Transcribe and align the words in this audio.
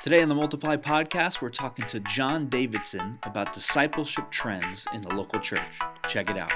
Today 0.00 0.22
on 0.22 0.30
the 0.30 0.34
Multiply 0.34 0.78
podcast, 0.78 1.42
we're 1.42 1.50
talking 1.50 1.84
to 1.88 2.00
John 2.00 2.48
Davidson 2.48 3.18
about 3.24 3.52
discipleship 3.52 4.30
trends 4.30 4.86
in 4.94 5.02
the 5.02 5.14
local 5.14 5.38
church. 5.38 5.60
Check 6.08 6.30
it 6.30 6.38
out. 6.38 6.50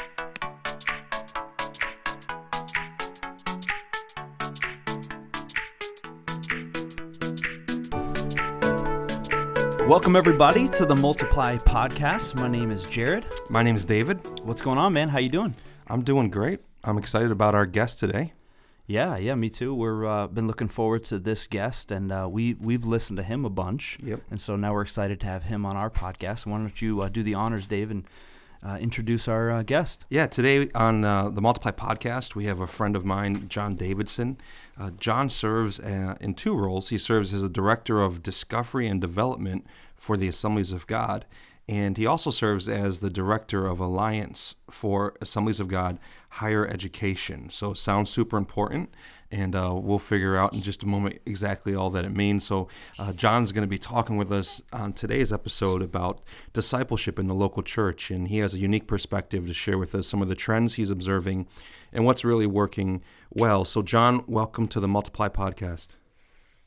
Welcome 9.87 10.17
everybody 10.17 10.67
to 10.71 10.87
the 10.87 10.97
Multiply 10.97 11.59
podcast. 11.59 12.37
My 12.37 12.49
name 12.49 12.71
is 12.71 12.89
Jared. 12.89 13.27
My 13.51 13.63
name 13.63 13.77
is 13.77 13.85
David. 13.85 14.27
What's 14.43 14.63
going 14.63 14.79
on, 14.79 14.95
man? 14.95 15.11
How 15.11 15.19
you 15.19 15.29
doing? 15.29 15.53
I'm 15.87 16.03
doing 16.03 16.31
great. 16.31 16.61
I'm 16.83 16.97
excited 16.97 17.31
about 17.31 17.55
our 17.55 17.67
guest 17.67 18.01
today. 18.01 18.33
Yeah, 18.87 19.17
yeah, 19.17 19.35
me 19.35 19.49
too. 19.49 19.75
We're 19.75 20.05
uh, 20.05 20.27
been 20.27 20.47
looking 20.47 20.69
forward 20.69 21.05
to 21.05 21.19
this 21.19 21.47
guest, 21.47 21.91
and 21.91 22.13
uh, 22.13 22.29
we 22.31 22.55
we've 22.55 22.85
listened 22.85 23.17
to 23.17 23.23
him 23.23 23.47
a 23.47 23.51
bunch. 23.51 23.97
Yep. 24.03 24.21
And 24.31 24.41
so 24.41 24.57
now 24.57 24.75
we're 24.75 24.83
excited 24.83 25.21
to 25.21 25.27
have 25.27 25.45
him 25.45 25.65
on 25.65 25.75
our 25.75 25.89
podcast. 25.89 26.45
Why 26.45 26.59
don't 26.59 26.83
you 26.83 27.01
uh, 27.01 27.09
do 27.09 27.23
the 27.23 27.33
honors, 27.33 27.67
Dave, 27.67 27.91
and 27.91 28.05
uh, 28.63 28.77
introduce 28.79 29.27
our 29.27 29.51
uh, 29.51 29.63
guest? 29.63 30.05
Yeah, 30.11 30.27
today 30.27 30.69
on 30.75 31.03
uh, 31.03 31.31
the 31.31 31.41
Multiply 31.41 31.71
podcast, 31.71 32.35
we 32.35 32.45
have 32.45 32.61
a 32.61 32.67
friend 32.67 32.95
of 32.95 33.07
mine, 33.07 33.49
John 33.49 33.75
Davidson. 33.75 34.37
John 34.99 35.31
serves 35.31 35.79
in 35.79 36.35
two 36.35 36.55
roles. 36.55 36.89
He 36.89 36.99
serves 36.99 37.33
as 37.33 37.45
a 37.45 37.49
director 37.49 38.03
of 38.03 38.25
discovery 38.25 38.89
and 38.89 39.01
development 39.01 39.67
for 39.95 40.17
the 40.17 40.27
Assemblies 40.27 40.73
of 40.73 40.87
God, 40.89 41.25
and 41.69 41.97
he 41.97 42.05
also 42.05 42.31
serves 42.31 42.69
as 42.69 42.99
the 42.99 43.09
director 43.09 43.67
of 43.67 43.79
Alliance 43.81 44.57
for 44.69 45.15
Assemblies 45.23 45.61
of 45.61 45.69
God 45.69 45.99
higher 46.35 46.67
education. 46.67 47.49
So 47.49 47.71
it 47.71 47.79
sounds 47.79 48.11
super 48.11 48.37
important, 48.37 48.93
and 49.31 49.55
uh, 49.55 49.73
we'll 49.73 50.01
figure 50.01 50.37
out 50.37 50.53
in 50.53 50.63
just 50.63 50.83
a 50.83 50.87
moment 50.87 51.21
exactly 51.27 51.77
all 51.77 51.91
that 51.91 52.05
it 52.05 52.11
means. 52.11 52.45
So 52.45 52.67
uh, 52.99 53.13
John's 53.13 53.53
going 53.53 53.63
to 53.63 53.69
be 53.69 53.79
talking 53.79 54.17
with 54.17 54.33
us 54.33 54.61
on 54.73 54.95
today's 54.95 55.33
episode 55.33 55.81
about 55.81 56.23
discipleship 56.53 57.21
in 57.21 57.29
the 57.29 57.35
local 57.37 57.63
church, 57.63 58.11
and 58.11 58.27
he 58.27 58.39
has 58.39 58.53
a 58.53 58.59
unique 58.59 58.89
perspective 58.89 59.47
to 59.47 59.55
share 59.55 59.79
with 59.79 59.95
us 59.95 60.09
some 60.09 60.23
of 60.23 60.29
the 60.29 60.35
trends 60.35 60.75
he's 60.75 60.91
observing 60.91 61.47
and 61.93 62.05
what's 62.05 62.25
really 62.25 62.49
working 62.49 63.01
well. 63.31 63.65
So 63.65 63.83
John, 63.83 64.25
welcome 64.27 64.67
to 64.69 64.81
the 64.81 64.89
Multiply 64.89 65.29
podcast. 65.29 65.99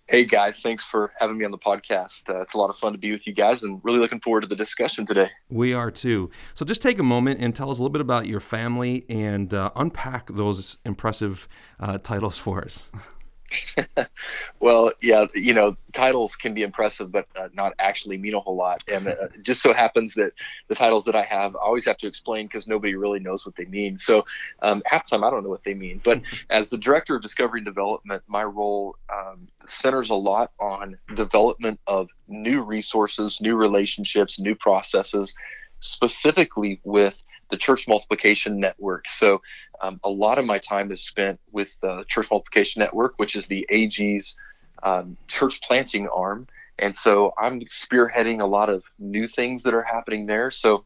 Hey 0.10 0.24
guys, 0.24 0.62
thanks 0.62 0.86
for 0.86 1.12
having 1.20 1.38
me 1.38 1.44
on 1.44 1.52
the 1.52 1.58
podcast. 1.58 2.30
Uh, 2.30 2.40
it's 2.40 2.54
a 2.54 2.58
lot 2.58 2.70
of 2.70 2.78
fun 2.78 2.94
to 2.94 2.98
be 2.98 3.12
with 3.12 3.28
you 3.28 3.34
guys 3.34 3.64
and 3.64 3.82
really 3.84 4.00
looking 4.00 4.22
forward 4.22 4.40
to 4.40 4.48
the 4.48 4.56
discussion 4.56 5.06
today. 5.06 5.30
We 5.50 5.74
are 5.74 5.92
too. 5.92 6.32
So 6.54 6.64
just 6.64 6.82
take 6.82 6.98
a 7.00 7.04
moment 7.04 7.42
and 7.42 7.54
tell 7.54 7.70
us 7.70 7.80
a 7.80 7.82
little 7.82 7.92
bit 7.92 8.00
about 8.00 8.26
your 8.26 8.40
family 8.40 9.04
and 9.10 9.54
uh, 9.54 9.72
unpack 9.76 10.28
those 10.28 10.78
impressive 10.86 11.50
uh, 11.82 11.98
titles 11.98 12.38
for 12.38 12.64
us. 12.64 12.90
well, 14.60 14.92
yeah, 15.02 15.26
you 15.34 15.54
know, 15.54 15.78
titles 15.94 16.36
can 16.36 16.54
be 16.54 16.64
impressive, 16.64 17.12
but 17.12 17.28
uh, 17.36 17.48
not 17.54 17.74
actually 17.80 18.18
mean 18.18 18.34
a 18.34 18.40
whole 18.40 18.56
lot. 18.56 18.84
And 18.88 19.08
uh, 19.08 19.16
it 19.34 19.44
just 19.44 19.62
so 19.62 19.74
happens 19.74 20.14
that 20.16 20.34
the 20.68 20.76
titles 20.76 21.06
that 21.06 21.16
I 21.16 21.24
have, 21.24 21.56
I 21.56 21.60
always 21.60 21.86
have 21.86 21.98
to 21.98 22.08
explain 22.08 22.48
because 22.48 22.68
nobody 22.68 22.96
really 22.96 23.20
knows 23.20 23.46
what 23.46 23.56
they 23.56 23.66
mean. 23.66 23.98
So 23.98 24.26
um, 24.62 24.82
half 24.86 25.06
the 25.06 25.12
time, 25.12 25.24
I 25.24 25.30
don't 25.30 25.44
know 25.44 25.50
what 25.50 25.64
they 25.64 25.74
mean. 25.74 26.02
But 26.04 26.22
as 26.50 26.70
the 26.70 26.78
director 26.78 27.16
of 27.16 27.22
discovery 27.22 27.60
and 27.60 27.66
development, 27.66 28.24
my 28.28 28.44
role 28.44 28.98
um, 29.14 29.48
centers 29.68 30.10
a 30.10 30.16
lot 30.16 30.52
on 30.60 30.98
development 31.16 31.80
of 31.88 32.10
new 32.28 32.62
resources, 32.62 33.40
new 33.42 33.56
relationships, 33.56 34.40
new 34.40 34.56
processes, 34.56 35.34
specifically 35.80 36.82
with 36.84 37.24
the 37.50 37.58
Church 37.58 37.88
Multiplication 37.88 38.60
Network. 38.60 39.08
So, 39.08 39.42
um, 39.82 40.00
a 40.04 40.10
lot 40.10 40.40
of 40.40 40.46
my 40.46 40.58
time 40.58 40.92
is 40.92 41.04
spent 41.04 41.40
with 41.52 41.80
the 41.82 42.04
Church 42.08 42.28
Multiplication 42.32 42.80
Network, 42.80 43.14
which 43.18 43.36
is 43.36 43.48
the 43.48 43.66
AG's 43.70 44.36
um, 44.84 45.18
church 45.28 45.62
planting 45.62 46.08
arm. 46.08 46.48
And 46.80 46.96
so, 46.96 47.34
I'm 47.38 47.62
spearheading 47.62 48.42
a 48.42 48.46
lot 48.46 48.70
of 48.70 48.84
new 49.00 49.28
things 49.28 49.64
that 49.64 49.74
are 49.74 49.84
happening 49.84 50.26
there. 50.26 50.52
So, 50.52 50.86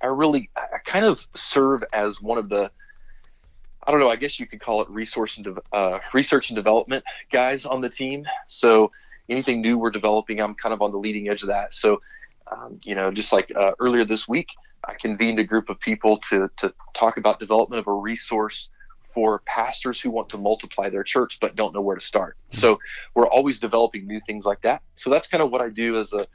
I 0.00 0.06
really, 0.06 0.50
I 0.56 0.78
kind 0.84 1.04
of 1.04 1.26
serve 1.34 1.84
as 1.92 2.20
one 2.20 2.38
of 2.38 2.48
the, 2.48 2.70
I 3.86 3.90
don't 3.90 4.00
know, 4.00 4.10
I 4.10 4.16
guess 4.16 4.40
you 4.40 4.46
could 4.46 4.60
call 4.60 4.82
it 4.82 4.88
resource 4.88 5.36
and 5.36 5.44
de- 5.44 5.76
uh, 5.76 5.98
research 6.12 6.50
and 6.50 6.56
development 6.56 7.04
guys 7.30 7.64
on 7.64 7.80
the 7.80 7.88
team. 7.88 8.24
So, 8.46 8.90
anything 9.28 9.60
new 9.60 9.78
we're 9.78 9.90
developing, 9.90 10.40
I'm 10.40 10.54
kind 10.54 10.72
of 10.72 10.82
on 10.82 10.92
the 10.92 10.98
leading 10.98 11.28
edge 11.28 11.42
of 11.42 11.48
that. 11.48 11.74
So, 11.74 12.00
um, 12.50 12.80
you 12.84 12.94
know, 12.94 13.10
just 13.10 13.32
like 13.32 13.52
uh, 13.54 13.72
earlier 13.80 14.04
this 14.04 14.28
week, 14.28 14.48
I 14.84 14.94
convened 14.94 15.38
a 15.38 15.44
group 15.44 15.68
of 15.68 15.78
people 15.78 16.18
to, 16.28 16.50
to 16.58 16.74
talk 16.94 17.16
about 17.16 17.38
development 17.38 17.80
of 17.80 17.86
a 17.86 17.92
resource 17.92 18.68
for 19.14 19.40
pastors 19.40 20.00
who 20.00 20.10
want 20.10 20.28
to 20.30 20.38
multiply 20.38 20.88
their 20.88 21.04
church 21.04 21.38
but 21.40 21.54
don't 21.54 21.74
know 21.74 21.80
where 21.80 21.96
to 21.96 22.00
start. 22.00 22.36
Hmm. 22.52 22.58
So 22.58 22.78
we're 23.14 23.28
always 23.28 23.60
developing 23.60 24.06
new 24.06 24.20
things 24.20 24.44
like 24.44 24.62
that. 24.62 24.82
So 24.94 25.10
that's 25.10 25.28
kind 25.28 25.42
of 25.42 25.50
what 25.50 25.60
I 25.60 25.68
do 25.68 25.98
as 25.98 26.12
a 26.12 26.26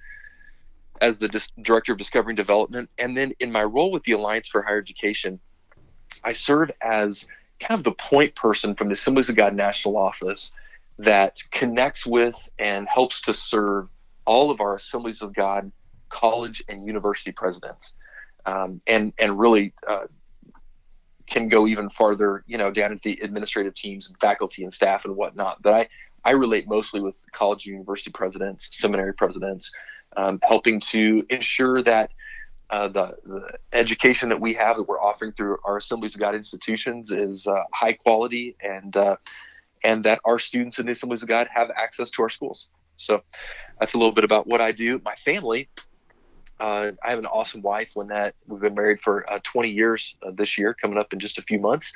as 0.99 1.19
the 1.19 1.27
dis- 1.27 1.49
director 1.61 1.91
of 1.91 1.97
discovery 1.99 2.31
and 2.31 2.37
development. 2.37 2.89
And 2.97 3.15
then 3.15 3.31
in 3.39 3.51
my 3.51 3.63
role 3.63 3.91
with 3.91 4.03
the 4.03 4.13
Alliance 4.13 4.47
for 4.47 4.63
Higher 4.63 4.79
Education, 4.79 5.39
I 6.23 6.33
serve 6.33 6.71
as 6.81 7.27
kind 7.59 7.77
of 7.77 7.83
the 7.83 7.91
point 7.91 8.33
person 8.33 8.73
from 8.73 8.87
the 8.87 8.93
Assemblies 8.93 9.29
of 9.29 9.35
God 9.35 9.53
National 9.53 9.95
Office 9.95 10.51
that 10.97 11.37
connects 11.51 12.03
with 12.03 12.49
and 12.57 12.87
helps 12.87 13.21
to 13.21 13.33
serve 13.33 13.89
all 14.25 14.49
of 14.49 14.59
our 14.59 14.75
Assemblies 14.75 15.21
of 15.21 15.35
God 15.35 15.71
college 16.09 16.63
and 16.67 16.87
university 16.87 17.31
presidents 17.31 17.93
um, 18.47 18.81
and 18.87 19.13
and 19.19 19.37
really 19.37 19.73
uh, 19.87 20.05
can 21.27 21.49
go 21.49 21.67
even 21.67 21.89
farther, 21.89 22.43
you 22.47 22.57
know, 22.57 22.71
down 22.71 22.91
into 22.93 23.03
the 23.03 23.19
administrative 23.21 23.75
teams 23.75 24.07
and 24.07 24.17
faculty 24.19 24.63
and 24.63 24.73
staff 24.73 25.05
and 25.05 25.15
whatnot. 25.15 25.61
But 25.61 25.73
I 25.73 25.89
I 26.23 26.31
relate 26.31 26.67
mostly 26.67 27.01
with 27.01 27.23
college 27.33 27.65
and 27.65 27.73
university 27.73 28.11
presidents, 28.11 28.69
seminary 28.71 29.13
presidents, 29.13 29.71
um, 30.15 30.39
helping 30.41 30.79
to 30.79 31.25
ensure 31.29 31.81
that 31.83 32.11
uh, 32.69 32.87
the, 32.87 33.15
the, 33.25 33.47
education 33.73 34.27
that 34.29 34.39
we 34.39 34.53
have 34.53 34.75
that 34.77 34.83
we're 34.83 35.01
offering 35.01 35.31
through 35.33 35.57
our 35.63 35.77
Assemblies 35.77 36.15
of 36.15 36.19
God 36.19 36.35
institutions 36.35 37.11
is 37.11 37.47
uh, 37.47 37.63
high 37.73 37.93
quality 37.93 38.55
and 38.61 38.95
uh, 38.95 39.17
and 39.83 40.03
that 40.05 40.19
our 40.25 40.39
students 40.39 40.79
in 40.79 40.85
the 40.85 40.93
Assemblies 40.93 41.21
of 41.21 41.29
God 41.29 41.47
have 41.53 41.69
access 41.75 42.09
to 42.11 42.23
our 42.23 42.29
schools. 42.29 42.69
So 42.97 43.21
that's 43.79 43.93
a 43.93 43.97
little 43.97 44.11
bit 44.11 44.23
about 44.23 44.47
what 44.47 44.59
I 44.59 44.71
do. 44.71 44.99
My 45.05 45.15
family 45.15 45.69
uh, 46.59 46.91
I 47.03 47.09
have 47.09 47.19
an 47.19 47.25
awesome 47.25 47.61
wife, 47.61 47.95
Lynette. 47.95 48.35
We've 48.47 48.61
been 48.61 48.75
married 48.75 49.01
for 49.01 49.29
uh, 49.31 49.39
20 49.43 49.69
years 49.69 50.15
uh, 50.25 50.31
this 50.33 50.57
year, 50.57 50.73
coming 50.73 50.97
up 50.97 51.13
in 51.13 51.19
just 51.19 51.37
a 51.37 51.41
few 51.41 51.59
months. 51.59 51.93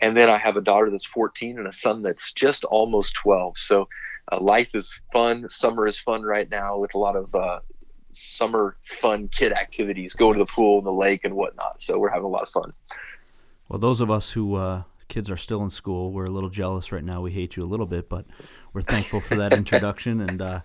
And 0.00 0.16
then 0.16 0.28
I 0.28 0.36
have 0.36 0.56
a 0.56 0.60
daughter 0.60 0.90
that's 0.90 1.06
14 1.06 1.58
and 1.58 1.66
a 1.66 1.72
son 1.72 2.02
that's 2.02 2.32
just 2.32 2.64
almost 2.64 3.14
12. 3.14 3.58
So 3.58 3.88
uh, 4.30 4.40
life 4.40 4.74
is 4.74 5.00
fun. 5.12 5.48
Summer 5.48 5.86
is 5.86 5.98
fun 5.98 6.22
right 6.22 6.50
now 6.50 6.78
with 6.78 6.94
a 6.94 6.98
lot 6.98 7.16
of 7.16 7.34
uh, 7.34 7.60
summer 8.12 8.76
fun 8.82 9.28
kid 9.28 9.52
activities, 9.52 10.14
going 10.14 10.34
to 10.34 10.44
the 10.44 10.50
pool 10.50 10.78
and 10.78 10.86
the 10.86 10.92
lake 10.92 11.24
and 11.24 11.34
whatnot. 11.34 11.80
So 11.80 11.98
we're 11.98 12.10
having 12.10 12.24
a 12.24 12.28
lot 12.28 12.42
of 12.42 12.50
fun. 12.50 12.72
Well, 13.68 13.78
those 13.78 14.00
of 14.00 14.10
us 14.10 14.32
who 14.32 14.56
uh, 14.56 14.82
kids 15.08 15.30
are 15.30 15.36
still 15.36 15.62
in 15.62 15.70
school, 15.70 16.12
we're 16.12 16.24
a 16.24 16.30
little 16.30 16.50
jealous 16.50 16.92
right 16.92 17.04
now. 17.04 17.20
We 17.20 17.32
hate 17.32 17.56
you 17.56 17.64
a 17.64 17.66
little 17.66 17.86
bit, 17.86 18.08
but 18.08 18.26
we're 18.72 18.82
thankful 18.82 19.20
for 19.20 19.36
that 19.36 19.52
introduction, 19.52 20.20
and 20.20 20.42
uh, 20.42 20.60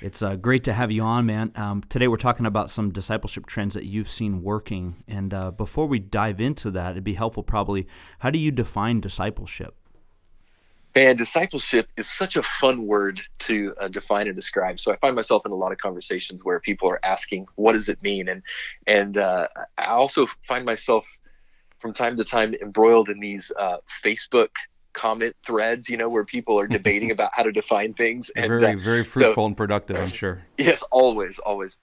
it's 0.00 0.22
uh, 0.22 0.36
great 0.36 0.64
to 0.64 0.72
have 0.72 0.90
you 0.90 1.02
on, 1.02 1.26
man. 1.26 1.52
Um, 1.56 1.82
today 1.88 2.08
we're 2.08 2.16
talking 2.16 2.46
about 2.46 2.70
some 2.70 2.92
discipleship 2.92 3.46
trends 3.46 3.74
that 3.74 3.84
you've 3.84 4.08
seen 4.08 4.42
working, 4.42 5.02
and 5.08 5.32
uh, 5.32 5.50
before 5.50 5.86
we 5.86 5.98
dive 5.98 6.40
into 6.40 6.70
that, 6.72 6.92
it'd 6.92 7.04
be 7.04 7.14
helpful 7.14 7.42
probably. 7.42 7.86
How 8.20 8.30
do 8.30 8.38
you 8.38 8.50
define 8.50 9.00
discipleship? 9.00 9.74
Man, 10.94 11.14
discipleship 11.16 11.88
is 11.98 12.10
such 12.10 12.36
a 12.36 12.42
fun 12.42 12.86
word 12.86 13.20
to 13.40 13.74
uh, 13.78 13.88
define 13.88 14.28
and 14.28 14.34
describe. 14.34 14.80
So 14.80 14.92
I 14.92 14.96
find 14.96 15.14
myself 15.14 15.44
in 15.44 15.52
a 15.52 15.54
lot 15.54 15.70
of 15.70 15.76
conversations 15.76 16.42
where 16.42 16.58
people 16.58 16.88
are 16.90 17.00
asking, 17.02 17.48
"What 17.56 17.72
does 17.72 17.90
it 17.90 18.02
mean?" 18.02 18.28
and 18.28 18.42
and 18.86 19.18
uh, 19.18 19.48
I 19.76 19.86
also 19.86 20.26
find 20.48 20.64
myself 20.64 21.06
from 21.78 21.92
time 21.92 22.16
to 22.16 22.24
time 22.24 22.54
embroiled 22.54 23.08
in 23.08 23.20
these 23.20 23.52
uh, 23.58 23.78
Facebook 24.04 24.48
comment 24.92 25.36
threads, 25.44 25.88
you 25.88 25.96
know, 25.96 26.08
where 26.08 26.24
people 26.24 26.58
are 26.58 26.66
debating 26.78 27.10
about 27.10 27.30
how 27.32 27.42
to 27.42 27.52
define 27.52 27.92
things. 27.92 28.30
And 28.34 28.48
very, 28.48 28.74
uh, 28.74 28.76
very 28.76 29.04
fruitful 29.04 29.42
so, 29.42 29.46
and 29.46 29.56
productive, 29.56 29.96
I'm 29.96 30.08
sure. 30.08 30.42
Yes, 30.58 30.82
always, 30.90 31.38
always. 31.38 31.76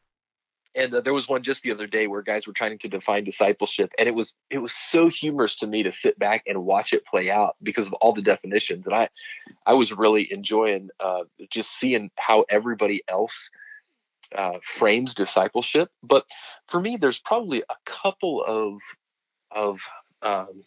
And 0.76 0.94
uh, 0.96 1.02
there 1.02 1.14
was 1.14 1.30
one 1.30 1.44
just 1.44 1.62
the 1.62 1.72
other 1.72 1.86
day 1.86 2.08
where 2.08 2.24
guys 2.24 2.48
were 2.48 2.54
trying 2.54 2.78
to 2.80 2.88
define 2.88 3.24
discipleship, 3.24 3.92
and 4.00 4.08
it 4.08 4.16
was 4.16 4.34
it 4.50 4.58
was 4.58 4.74
so 4.74 5.08
humorous 5.08 5.56
to 5.58 5.68
me 5.68 5.84
to 5.84 5.92
sit 5.92 6.18
back 6.18 6.42
and 6.48 6.66
watch 6.66 6.94
it 6.94 7.06
play 7.06 7.30
out 7.30 7.56
because 7.62 7.86
of 7.86 7.94
all 7.94 8.12
the 8.12 8.24
definitions, 8.24 8.88
and 8.88 8.96
I 8.96 9.10
I 9.68 9.74
was 9.74 9.92
really 9.94 10.28
enjoying 10.34 10.90
uh, 11.00 11.26
just 11.52 11.78
seeing 11.78 12.10
how 12.18 12.46
everybody 12.50 13.04
else 13.08 13.52
uh, 14.36 14.58
frames 14.64 15.14
discipleship. 15.14 15.90
But 16.02 16.26
for 16.70 16.80
me, 16.80 16.98
there's 16.98 17.20
probably 17.20 17.62
a 17.62 17.76
couple 17.86 18.44
of 18.44 18.80
of 19.56 19.80
um, 20.22 20.64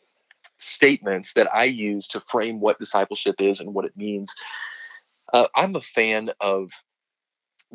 statements 0.59 1.33
that 1.35 1.53
I 1.55 1.65
use 1.65 2.09
to 2.09 2.23
frame 2.31 2.61
what 2.61 2.79
discipleship 2.79 3.37
is 3.39 3.61
and 3.61 3.75
what 3.75 3.85
it 3.85 3.97
means. 3.97 4.33
Uh, 5.33 5.49
I'm 5.55 5.77
a 5.77 5.81
fan 5.81 6.31
of 6.41 6.71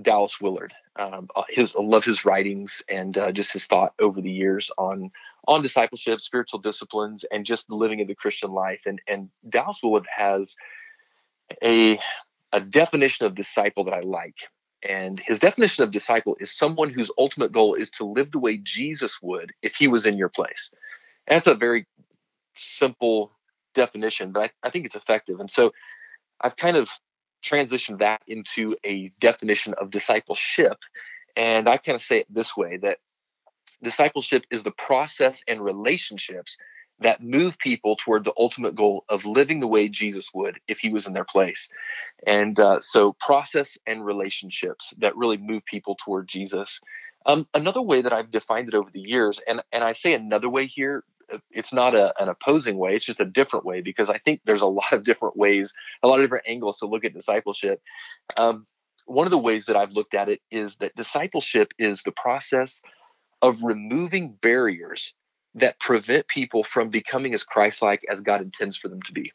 Dallas 0.02 0.40
Willard. 0.42 0.74
Um, 0.98 1.30
uh, 1.36 1.44
his 1.50 1.76
I 1.76 1.82
love 1.82 2.06
his 2.06 2.26
writings 2.26 2.82
and 2.90 3.18
uh, 3.18 3.32
just 3.32 3.54
his 3.54 3.66
thought 3.66 3.94
over 4.00 4.22
the 4.22 4.32
years 4.32 4.70
on 4.78 5.12
on 5.48 5.62
discipleship, 5.62 6.22
spiritual 6.22 6.60
disciplines, 6.60 7.26
and 7.32 7.46
just 7.46 7.70
living 7.70 8.00
in 8.00 8.08
the 8.08 8.16
Christian 8.16 8.52
life. 8.52 8.84
And 8.86 9.02
and 9.08 9.30
Dallas 9.50 9.80
Willard 9.84 10.08
has 10.16 10.56
a 11.64 12.00
a 12.54 12.62
definition 12.62 13.26
of 13.26 13.36
disciple 13.36 13.84
that 13.86 13.94
I 13.94 14.02
like. 14.02 14.38
And 14.88 15.20
his 15.20 15.40
definition 15.40 15.84
of 15.84 15.92
disciple 15.92 16.36
is 16.40 16.52
someone 16.52 16.90
whose 16.90 17.12
ultimate 17.18 17.52
goal 17.52 17.76
is 17.76 17.92
to 17.92 18.06
live 18.06 18.32
the 18.32 18.40
way 18.40 18.58
Jesus 18.58 19.20
would 19.22 19.54
if 19.62 19.76
he 19.76 19.88
was 19.88 20.06
in 20.06 20.18
your 20.18 20.30
place. 20.30 20.72
That's 21.28 21.48
a 21.48 21.56
very 21.56 21.86
simple 22.56 23.32
definition, 23.74 24.32
but 24.32 24.44
I, 24.64 24.68
I 24.68 24.70
think 24.70 24.86
it's 24.86 24.96
effective. 24.96 25.40
And 25.40 25.50
so 25.50 25.72
I've 26.42 26.56
kind 26.56 26.78
of 26.78 26.90
transitioned 27.44 28.00
that 28.00 28.22
into 28.28 28.76
a 28.86 29.12
definition 29.20 29.74
of 29.76 29.92
discipleship. 29.92 30.78
And 31.36 31.68
I 31.68 31.78
kind 31.78 31.96
of 31.96 32.02
say 32.02 32.20
it 32.20 32.28
this 32.30 32.56
way 32.58 32.78
that 32.78 32.98
discipleship 33.84 34.44
is 34.52 34.64
the 34.64 34.72
process 34.72 35.44
and 35.48 35.64
relationships 35.64 36.58
that 37.00 37.24
move 37.24 37.58
people 37.58 37.96
toward 37.96 38.24
the 38.24 38.34
ultimate 38.38 38.76
goal 38.76 39.06
of 39.10 39.26
living 39.26 39.60
the 39.60 39.68
way 39.68 39.90
Jesus 39.90 40.30
would 40.34 40.60
if 40.68 40.78
he 40.80 40.90
was 40.90 41.08
in 41.08 41.14
their 41.14 41.26
place. 41.26 41.68
And 42.28 42.60
uh, 42.60 42.80
so, 42.80 43.14
process 43.20 43.78
and 43.88 44.06
relationships 44.06 44.94
that 45.00 45.18
really 45.18 45.38
move 45.38 45.66
people 45.66 45.98
toward 46.04 46.28
Jesus. 46.28 46.80
Um, 47.26 47.48
another 47.54 47.82
way 47.82 48.02
that 48.02 48.14
I've 48.14 48.32
defined 48.32 48.68
it 48.68 48.76
over 48.76 48.90
the 48.92 49.02
years, 49.02 49.40
and, 49.48 49.62
and 49.72 49.84
I 49.84 49.94
say 49.94 50.14
another 50.14 50.50
way 50.50 50.68
here, 50.68 51.04
it's 51.52 51.74
not 51.74 51.96
a, 51.96 52.14
an 52.22 52.30
opposing 52.30 52.78
way, 52.78 52.96
it's 52.96 53.06
just 53.06 53.20
a 53.20 53.26
different 53.26 53.66
way 53.66 53.82
because 53.82 54.10
I 54.10 54.18
think 54.18 54.42
there's 54.46 54.62
a 54.62 54.66
lot 54.66 54.92
of 54.92 55.04
different 55.04 55.38
ways, 55.38 55.74
a 56.04 56.08
lot 56.08 56.20
of 56.20 56.24
different 56.24 56.46
angles 56.48 56.80
to 56.80 56.86
look 56.86 57.06
at 57.06 57.14
discipleship. 57.14 57.82
Um, 58.38 58.66
one 59.06 59.28
of 59.28 59.32
the 59.32 59.38
ways 59.38 59.66
that 59.66 59.76
I've 59.76 59.92
looked 59.92 60.14
at 60.14 60.30
it 60.30 60.42
is 60.52 60.76
that 60.78 60.96
discipleship 60.96 61.74
is 61.78 62.04
the 62.04 62.12
process 62.12 62.82
of 63.42 63.64
removing 63.64 64.34
barriers 64.42 65.14
that 65.56 65.80
prevent 65.80 66.28
people 66.28 66.64
from 66.64 66.90
becoming 66.90 67.34
as 67.34 67.44
Christ-like 67.44 68.06
as 68.10 68.22
God 68.22 68.42
intends 68.42 68.78
for 68.78 68.88
them 68.88 69.02
to 69.04 69.12
be. 69.12 69.34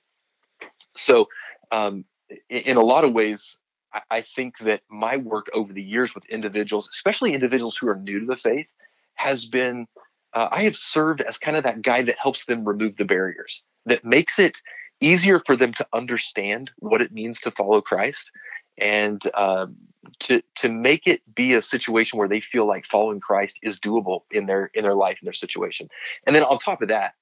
So, 0.95 1.29
um, 1.71 2.05
in 2.49 2.77
a 2.77 2.83
lot 2.83 3.05
of 3.05 3.13
ways, 3.13 3.59
I 4.11 4.23
think 4.23 4.59
that 4.59 4.81
my 4.91 5.17
work 5.17 5.47
over 5.55 5.73
the 5.73 5.83
years 5.83 6.15
with 6.15 6.25
individuals, 6.27 6.89
especially 6.93 7.35
individuals 7.35 7.77
who 7.77 7.89
are 7.89 7.97
new 7.97 8.21
to 8.21 8.27
the 8.27 8.37
faith, 8.37 8.69
has 9.15 9.47
been 9.47 9.87
uh, 10.33 10.49
I 10.51 10.65
have 10.65 10.77
served 10.77 11.21
as 11.21 11.39
kind 11.39 11.57
of 11.57 11.65
that 11.65 11.83
guy 11.83 12.03
that 12.03 12.19
helps 12.21 12.47
them 12.47 12.67
remove 12.67 12.97
the 12.97 13.05
barriers, 13.05 13.63
that 13.87 14.05
makes 14.05 14.39
it 14.39 14.61
easier 15.01 15.41
for 15.45 15.57
them 15.57 15.73
to 15.75 15.87
understand 15.93 16.71
what 16.79 17.03
it 17.03 17.13
means 17.13 17.41
to 17.41 17.51
follow 17.51 17.81
Christ, 17.81 18.31
and 18.79 19.23
uh, 19.35 19.67
to 20.21 20.43
to 20.57 20.69
make 20.69 21.07
it 21.07 21.23
be 21.35 21.55
a 21.55 21.63
situation 21.63 22.19
where 22.19 22.29
they 22.29 22.41
feel 22.41 22.67
like 22.67 22.85
following 22.85 23.21
Christ 23.21 23.59
is 23.63 23.79
doable 23.79 24.23
in 24.31 24.47
their 24.47 24.71
in 24.75 24.85
their 24.85 24.95
life 24.95 25.19
in 25.21 25.27
their 25.27 25.33
situation. 25.33 25.89
And 26.27 26.35
then 26.35 26.43
on 26.43 26.59
top 26.59 26.83
of 26.83 26.89
that, 26.89 27.15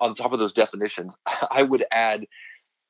on 0.00 0.14
top 0.14 0.32
of 0.32 0.38
those 0.38 0.52
definitions, 0.52 1.16
I 1.50 1.62
would 1.62 1.84
add 1.90 2.26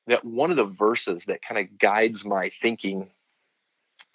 that 0.07 0.23
one 0.23 0.51
of 0.51 0.57
the 0.57 0.65
verses 0.65 1.25
that 1.25 1.41
kind 1.41 1.59
of 1.59 1.77
guides 1.77 2.25
my 2.25 2.49
thinking 2.61 3.09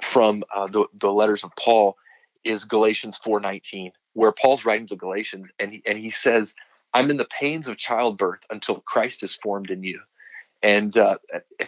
from 0.02 0.44
uh, 0.54 0.66
the, 0.66 0.86
the 0.94 1.12
letters 1.12 1.44
of 1.44 1.50
Paul 1.56 1.96
is 2.44 2.64
Galatians 2.64 3.18
4:19, 3.24 3.92
where 4.14 4.32
Paul's 4.32 4.64
writing 4.64 4.88
to 4.88 4.96
Galatians 4.96 5.50
and 5.58 5.72
he, 5.72 5.82
and 5.86 5.98
he 5.98 6.10
says, 6.10 6.54
"I'm 6.94 7.10
in 7.10 7.16
the 7.16 7.26
pains 7.26 7.68
of 7.68 7.76
childbirth 7.76 8.40
until 8.50 8.80
Christ 8.80 9.22
is 9.22 9.34
formed 9.34 9.70
in 9.70 9.82
you." 9.82 10.00
And 10.62 10.96
uh, 10.96 11.18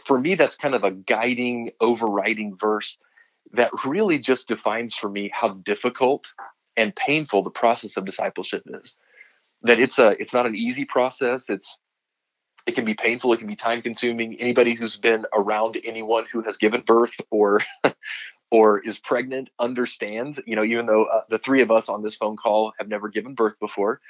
for 0.06 0.18
me, 0.18 0.34
that's 0.34 0.56
kind 0.56 0.74
of 0.74 0.84
a 0.84 0.90
guiding, 0.90 1.72
overriding 1.80 2.56
verse 2.56 2.98
that 3.52 3.70
really 3.84 4.18
just 4.18 4.48
defines 4.48 4.94
for 4.94 5.08
me 5.08 5.30
how 5.32 5.50
difficult 5.50 6.32
and 6.76 6.94
painful 6.94 7.42
the 7.42 7.50
process 7.50 7.96
of 7.96 8.04
discipleship 8.04 8.62
is. 8.66 8.96
That 9.62 9.78
it's 9.78 9.98
a 9.98 10.10
it's 10.20 10.32
not 10.32 10.46
an 10.46 10.56
easy 10.56 10.84
process. 10.84 11.48
It's 11.48 11.78
it 12.66 12.74
can 12.74 12.84
be 12.84 12.94
painful. 12.94 13.32
It 13.32 13.38
can 13.38 13.46
be 13.46 13.56
time 13.56 13.82
consuming. 13.82 14.36
Anybody 14.40 14.74
who's 14.74 14.96
been 14.96 15.24
around 15.34 15.78
anyone 15.84 16.26
who 16.32 16.42
has 16.42 16.56
given 16.56 16.82
birth 16.82 17.16
or 17.30 17.60
or 18.52 18.78
is 18.80 18.98
pregnant 18.98 19.48
understands. 19.58 20.38
You 20.46 20.54
know, 20.54 20.62
even 20.62 20.86
though 20.86 21.04
uh, 21.04 21.22
the 21.30 21.38
three 21.38 21.62
of 21.62 21.72
us 21.72 21.88
on 21.88 22.02
this 22.02 22.14
phone 22.14 22.36
call 22.36 22.74
have 22.78 22.86
never 22.86 23.08
given 23.08 23.34
birth 23.34 23.58
before, 23.58 24.00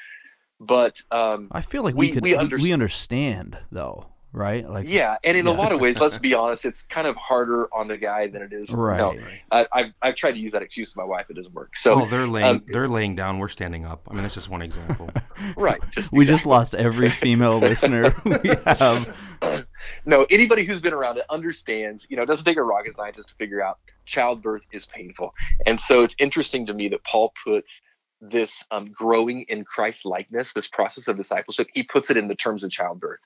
but 0.61 1.01
um, 1.11 1.49
I 1.53 1.63
feel 1.63 1.85
like 1.85 1.95
we, 1.95 2.09
we 2.09 2.13
could 2.13 2.23
we, 2.25 2.35
under- 2.35 2.59
we 2.59 2.73
understand 2.73 3.57
though 3.71 4.09
right? 4.33 4.69
Like 4.69 4.89
yeah, 4.89 5.17
and 5.25 5.37
in 5.37 5.47
yeah. 5.47 5.53
a 5.53 5.55
lot 5.55 5.73
of 5.73 5.81
ways, 5.81 5.99
let's 5.99 6.19
be 6.19 6.35
honest, 6.43 6.65
it's 6.65 6.83
kind 6.83 7.07
of 7.07 7.17
harder 7.17 7.69
on 7.75 7.89
the 7.89 7.97
guy 7.97 8.27
than 8.27 8.43
it 8.43 8.53
is. 8.53 8.71
Right. 8.71 8.99
No, 8.99 9.17
I, 9.51 9.67
I've 9.73 9.93
I've 10.03 10.15
tried 10.15 10.33
to 10.33 10.39
use 10.39 10.53
that 10.53 10.63
excuse 10.63 10.91
with 10.91 10.97
my 10.97 11.05
wife. 11.05 11.27
It 11.29 11.35
doesn't 11.35 11.55
work. 11.55 11.77
So 11.77 12.03
oh, 12.03 12.07
they're 12.07 12.27
laying 12.27 12.47
um, 12.47 12.65
they're 12.67 12.89
laying 12.89 13.15
down. 13.15 13.39
We're 13.39 13.49
standing 13.49 13.85
up. 13.85 14.03
I 14.11 14.15
mean, 14.15 14.23
that's 14.23 14.35
just 14.35 14.49
one 14.49 14.63
example. 14.63 15.11
right. 15.57 15.81
Just 15.91 16.13
we 16.13 16.25
just 16.25 16.47
lost 16.47 16.75
every 16.75 17.11
female 17.11 17.59
listener 17.59 18.15
we 18.25 18.51
have. 18.67 19.67
no, 20.07 20.27
anybody 20.31 20.65
who's 20.65 20.81
been 20.81 20.95
around 20.95 21.19
it 21.19 21.25
understands. 21.31 22.07
You 22.09 22.17
know, 22.17 22.23
it 22.23 22.27
doesn't 22.27 22.45
take 22.45 22.57
a 22.57 22.63
rocket 22.63 22.95
scientist 22.95 23.29
to 23.31 23.35
figure 23.37 23.63
out 23.63 23.79
childbirth 24.07 24.67
is 24.73 24.87
painful, 24.87 25.35
and 25.67 25.81
so 25.81 26.03
it's 26.03 26.15
interesting 26.19 26.67
to 26.67 26.75
me 26.75 26.89
that 26.89 27.05
Paul 27.05 27.33
puts 27.45 27.83
this 28.25 28.63
um, 28.71 28.93
growing 28.93 29.43
in 29.49 29.65
Christ 29.65 30.05
likeness, 30.05 30.53
this 30.53 30.69
process 30.69 31.09
of 31.09 31.17
discipleship, 31.17 31.67
he 31.75 31.83
puts 31.83 32.09
it 32.09 32.17
in 32.17 32.29
the 32.29 32.37
terms 32.37 32.63
of 32.63 32.71
childbirth 32.71 33.19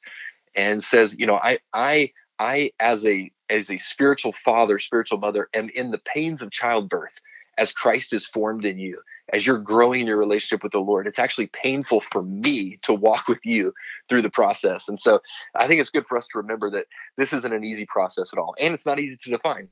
and 0.56 0.82
says, 0.82 1.14
you 1.19 1.26
know, 1.26 1.37
I 1.37 1.58
I 1.73 2.12
I 2.38 2.73
as 2.81 3.05
a 3.06 3.31
as 3.49 3.70
a 3.70 3.79
spiritual 3.79 4.32
father, 4.32 4.79
spiritual 4.79 5.19
mother, 5.19 5.49
am 5.55 5.69
in 5.70 5.91
the 5.91 5.99
pains 5.99 6.43
of 6.43 6.50
childbirth 6.50 7.20
as 7.58 7.73
Christ 7.73 8.12
is 8.12 8.26
formed 8.26 8.64
in 8.64 8.79
you, 8.79 9.00
as 9.32 9.47
you're 9.47 9.58
growing 9.58 10.03
in 10.03 10.06
your 10.06 10.19
relationship 10.19 10.62
with 10.62 10.73
the 10.73 10.79
Lord. 10.79 11.06
It's 11.06 11.19
actually 11.19 11.47
painful 11.49 12.03
for 12.12 12.23
me 12.23 12.79
to 12.82 12.93
walk 12.93 13.29
with 13.29 13.44
you 13.44 13.73
through 14.08 14.23
the 14.23 14.31
process. 14.31 14.88
And 14.88 15.00
so 15.00 15.20
I 15.55 15.67
think 15.67 15.81
it's 15.81 15.91
good 15.91 16.06
for 16.06 16.19
us 16.19 16.26
to 16.29 16.38
remember 16.38 16.70
that 16.70 16.87
this 17.17 17.32
isn't 17.32 17.53
an 17.53 17.64
easy 17.64 17.87
process 17.87 18.32
at 18.32 18.38
all. 18.38 18.55
And 18.58 18.75
it's 18.75 18.85
not 18.85 18.99
easy 18.99 19.17
to 19.17 19.31
define. 19.31 19.69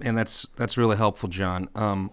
And 0.00 0.16
that's 0.16 0.46
that's 0.56 0.76
really 0.76 0.96
helpful, 0.96 1.28
John. 1.28 1.68
Um, 1.74 2.10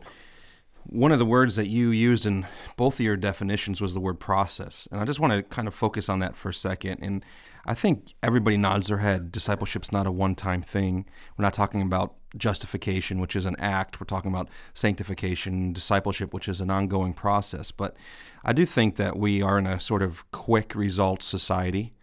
one 0.88 1.12
of 1.12 1.20
the 1.20 1.26
words 1.26 1.56
that 1.56 1.68
you 1.68 1.90
used 1.90 2.26
in 2.26 2.46
both 2.78 2.96
of 2.96 3.00
your 3.02 3.18
definitions 3.18 3.82
was 3.82 3.94
the 3.94 4.00
word 4.00 4.20
process. 4.20 4.88
And 4.92 5.02
I 5.02 5.06
just 5.06 5.20
want 5.20 5.34
to 5.34 5.44
kind 5.44 5.68
of 5.68 5.74
focus 5.74 6.10
on 6.10 6.20
that 6.20 6.36
for 6.36 6.50
a 6.50 6.54
second. 6.54 7.00
And 7.02 7.24
I 7.66 7.74
think 7.74 8.14
everybody 8.22 8.58
nods 8.58 8.88
their 8.88 9.00
head. 9.00 9.32
Discipleship's 9.32 9.92
not 9.92 10.06
a 10.06 10.12
one 10.12 10.36
time 10.36 10.62
thing. 10.62 11.06
We're 11.38 11.44
not 11.44 11.54
talking 11.54 11.82
about 11.82 12.16
justification, 12.38 13.20
which 13.20 13.36
is 13.36 13.46
an 13.46 13.56
act. 13.58 14.00
We're 14.00 14.06
talking 14.06 14.32
about 14.32 14.50
sanctification, 14.74 15.74
discipleship, 15.74 16.34
which 16.34 16.48
is 16.48 16.62
an 16.62 16.70
ongoing 16.70 17.14
process. 17.14 17.72
But 17.72 17.96
I 18.44 18.54
do 18.54 18.66
think 18.66 18.98
that 18.98 19.18
we 19.18 19.42
are 19.42 19.58
in 19.58 19.66
a 19.66 19.80
sort 19.80 20.04
of 20.04 20.30
quick 20.32 20.76
results 20.76 21.26
society, 21.26 21.94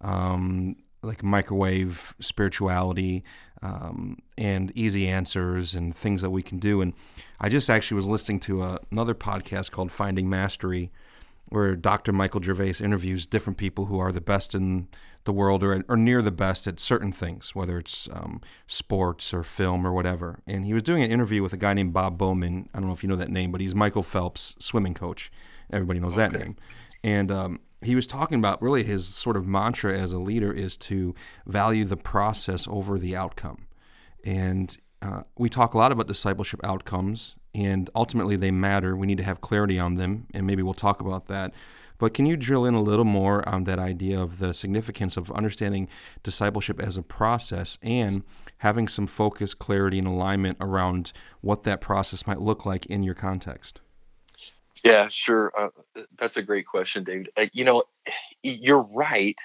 um, 0.00 0.76
like 1.02 1.22
microwave 1.22 2.14
spirituality 2.20 3.24
um, 3.62 4.18
and 4.36 4.72
easy 4.74 5.08
answers 5.08 5.74
and 5.74 5.94
things 5.94 6.22
that 6.22 6.30
we 6.30 6.42
can 6.42 6.58
do. 6.58 6.80
And 6.80 6.94
I 7.40 7.48
just 7.48 7.70
actually 7.70 7.96
was 7.96 8.08
listening 8.08 8.40
to 8.40 8.62
a, 8.62 8.78
another 8.90 9.14
podcast 9.14 9.70
called 9.70 9.92
Finding 9.92 10.28
Mastery 10.28 10.90
where 11.50 11.74
Dr. 11.74 12.12
Michael 12.12 12.40
Gervais 12.40 12.76
interviews 12.80 13.26
different 13.26 13.58
people 13.58 13.86
who 13.86 13.98
are 13.98 14.12
the 14.12 14.20
best 14.20 14.54
in 14.54 14.86
the 15.24 15.32
world 15.32 15.62
or, 15.62 15.84
or 15.88 15.96
near 15.96 16.22
the 16.22 16.30
best 16.30 16.66
at 16.66 16.78
certain 16.78 17.12
things, 17.12 17.54
whether 17.54 17.76
it's 17.76 18.08
um, 18.12 18.40
sports 18.68 19.34
or 19.34 19.42
film 19.42 19.86
or 19.86 19.92
whatever. 19.92 20.38
And 20.46 20.64
he 20.64 20.72
was 20.72 20.84
doing 20.84 21.02
an 21.02 21.10
interview 21.10 21.42
with 21.42 21.52
a 21.52 21.56
guy 21.56 21.74
named 21.74 21.92
Bob 21.92 22.16
Bowman. 22.16 22.68
I 22.72 22.78
don't 22.78 22.86
know 22.86 22.94
if 22.94 23.02
you 23.02 23.08
know 23.08 23.16
that 23.16 23.30
name, 23.30 23.50
but 23.50 23.60
he's 23.60 23.74
Michael 23.74 24.04
Phelps' 24.04 24.54
swimming 24.60 24.94
coach. 24.94 25.30
Everybody 25.72 25.98
knows 25.98 26.16
okay. 26.16 26.22
that 26.22 26.38
name. 26.38 26.56
And 27.02 27.30
um, 27.32 27.60
he 27.82 27.94
was 27.94 28.06
talking 28.06 28.38
about 28.38 28.60
really 28.60 28.84
his 28.84 29.06
sort 29.06 29.36
of 29.36 29.46
mantra 29.46 29.98
as 29.98 30.12
a 30.12 30.18
leader 30.18 30.52
is 30.52 30.76
to 30.76 31.14
value 31.46 31.84
the 31.84 31.96
process 31.96 32.68
over 32.68 32.98
the 32.98 33.16
outcome. 33.16 33.66
And 34.24 34.76
uh, 35.02 35.22
we 35.38 35.48
talk 35.48 35.74
a 35.74 35.78
lot 35.78 35.92
about 35.92 36.06
discipleship 36.06 36.60
outcomes 36.62 37.36
and 37.54 37.90
ultimately 37.94 38.36
they 38.36 38.50
matter. 38.50 38.96
We 38.96 39.06
need 39.06 39.18
to 39.18 39.24
have 39.24 39.40
clarity 39.40 39.78
on 39.78 39.94
them, 39.94 40.26
and 40.32 40.46
maybe 40.46 40.62
we'll 40.62 40.74
talk 40.74 41.00
about 41.00 41.26
that. 41.28 41.52
But 41.98 42.14
can 42.14 42.24
you 42.24 42.36
drill 42.36 42.64
in 42.64 42.74
a 42.74 42.80
little 42.80 43.04
more 43.04 43.46
on 43.46 43.64
that 43.64 43.78
idea 43.78 44.18
of 44.18 44.38
the 44.38 44.54
significance 44.54 45.18
of 45.18 45.30
understanding 45.32 45.88
discipleship 46.22 46.80
as 46.80 46.96
a 46.96 47.02
process 47.02 47.76
and 47.82 48.22
having 48.58 48.88
some 48.88 49.06
focus, 49.06 49.52
clarity, 49.52 49.98
and 49.98 50.08
alignment 50.08 50.56
around 50.60 51.12
what 51.42 51.64
that 51.64 51.82
process 51.82 52.26
might 52.26 52.40
look 52.40 52.64
like 52.64 52.86
in 52.86 53.02
your 53.02 53.14
context? 53.14 53.82
Yeah, 54.84 55.08
sure. 55.10 55.52
Uh, 55.56 55.68
that's 56.16 56.36
a 56.36 56.42
great 56.42 56.66
question, 56.66 57.04
David. 57.04 57.30
Uh, 57.36 57.46
you 57.52 57.64
know, 57.64 57.84
you're 58.42 58.82
right 58.82 59.38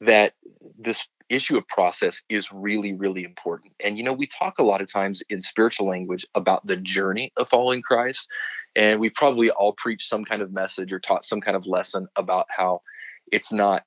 that 0.00 0.34
this 0.78 1.06
issue 1.28 1.56
of 1.56 1.66
process 1.68 2.22
is 2.28 2.52
really, 2.52 2.92
really 2.92 3.24
important. 3.24 3.72
And, 3.82 3.96
you 3.96 4.04
know, 4.04 4.12
we 4.12 4.26
talk 4.26 4.58
a 4.58 4.62
lot 4.64 4.80
of 4.80 4.92
times 4.92 5.22
in 5.30 5.40
spiritual 5.40 5.88
language 5.88 6.26
about 6.34 6.66
the 6.66 6.76
journey 6.76 7.32
of 7.36 7.48
following 7.48 7.82
Christ. 7.82 8.28
And 8.76 9.00
we 9.00 9.10
probably 9.10 9.50
all 9.50 9.74
preach 9.78 10.08
some 10.08 10.24
kind 10.24 10.42
of 10.42 10.52
message 10.52 10.92
or 10.92 10.98
taught 11.00 11.24
some 11.24 11.40
kind 11.40 11.56
of 11.56 11.66
lesson 11.66 12.08
about 12.16 12.46
how 12.50 12.82
it's 13.30 13.52
not 13.52 13.84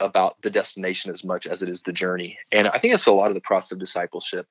about 0.00 0.40
the 0.42 0.50
destination 0.50 1.12
as 1.12 1.24
much 1.24 1.46
as 1.46 1.62
it 1.62 1.68
is 1.68 1.82
the 1.82 1.92
journey. 1.92 2.38
And 2.52 2.68
I 2.68 2.78
think 2.78 2.92
that's 2.92 3.06
a 3.06 3.12
lot 3.12 3.28
of 3.28 3.34
the 3.34 3.40
process 3.40 3.72
of 3.72 3.78
discipleship. 3.80 4.46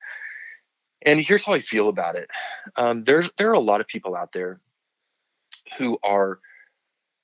And 1.02 1.20
here's 1.20 1.44
how 1.44 1.54
I 1.54 1.60
feel 1.60 1.88
about 1.88 2.16
it. 2.16 2.30
Um, 2.76 3.04
there's 3.04 3.30
there 3.38 3.50
are 3.50 3.54
a 3.54 3.60
lot 3.60 3.80
of 3.80 3.86
people 3.86 4.14
out 4.14 4.32
there 4.32 4.60
who 5.78 5.98
are 6.02 6.38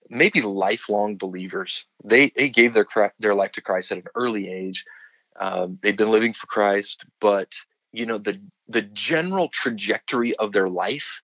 maybe 0.08 0.42
lifelong 0.42 1.16
believers. 1.16 1.84
They 2.04 2.30
they 2.30 2.48
gave 2.48 2.74
their 2.74 2.86
their 3.18 3.34
life 3.34 3.52
to 3.52 3.60
Christ 3.60 3.92
at 3.92 3.98
an 3.98 4.04
early 4.14 4.50
age. 4.50 4.84
Um, 5.38 5.78
they've 5.82 5.96
been 5.96 6.10
living 6.10 6.32
for 6.32 6.46
Christ, 6.46 7.04
but 7.20 7.52
you 7.92 8.06
know 8.06 8.18
the 8.18 8.40
the 8.68 8.82
general 8.82 9.48
trajectory 9.48 10.34
of 10.36 10.52
their 10.52 10.68
life 10.68 11.22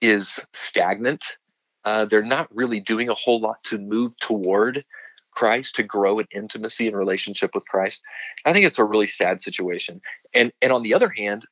is 0.00 0.38
stagnant. 0.52 1.24
Uh, 1.84 2.04
they're 2.04 2.22
not 2.22 2.54
really 2.54 2.80
doing 2.80 3.08
a 3.08 3.14
whole 3.14 3.40
lot 3.40 3.62
to 3.64 3.78
move 3.78 4.16
toward 4.18 4.84
Christ, 5.32 5.76
to 5.76 5.82
grow 5.82 6.18
in 6.18 6.26
intimacy 6.32 6.88
and 6.88 6.96
relationship 6.96 7.54
with 7.54 7.66
Christ. 7.66 8.02
I 8.44 8.52
think 8.52 8.64
it's 8.64 8.78
a 8.78 8.84
really 8.84 9.06
sad 9.06 9.40
situation. 9.40 10.00
And 10.34 10.52
and 10.60 10.72
on 10.72 10.82
the 10.82 10.94
other 10.94 11.10
hand, 11.10 11.46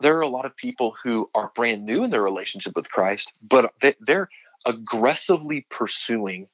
there 0.00 0.16
are 0.16 0.22
a 0.22 0.28
lot 0.28 0.44
of 0.44 0.56
people 0.56 0.94
who 1.02 1.30
are 1.34 1.52
brand 1.54 1.84
new 1.84 2.04
in 2.04 2.10
their 2.10 2.22
relationship 2.22 2.74
with 2.76 2.90
Christ, 2.90 3.32
but 3.42 3.72
they're 4.00 4.28
aggressively 4.66 5.66
pursuing 5.70 6.48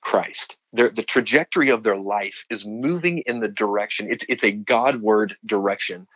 Christ. 0.00 0.56
Their, 0.72 0.90
the 0.90 1.02
trajectory 1.02 1.70
of 1.70 1.82
their 1.82 1.96
life 1.96 2.44
is 2.50 2.66
moving 2.66 3.18
in 3.18 3.40
the 3.40 3.48
direction. 3.48 4.08
It's 4.10 4.24
it's 4.28 4.44
a 4.44 4.52
Godward 4.52 5.36
direction. 5.46 6.06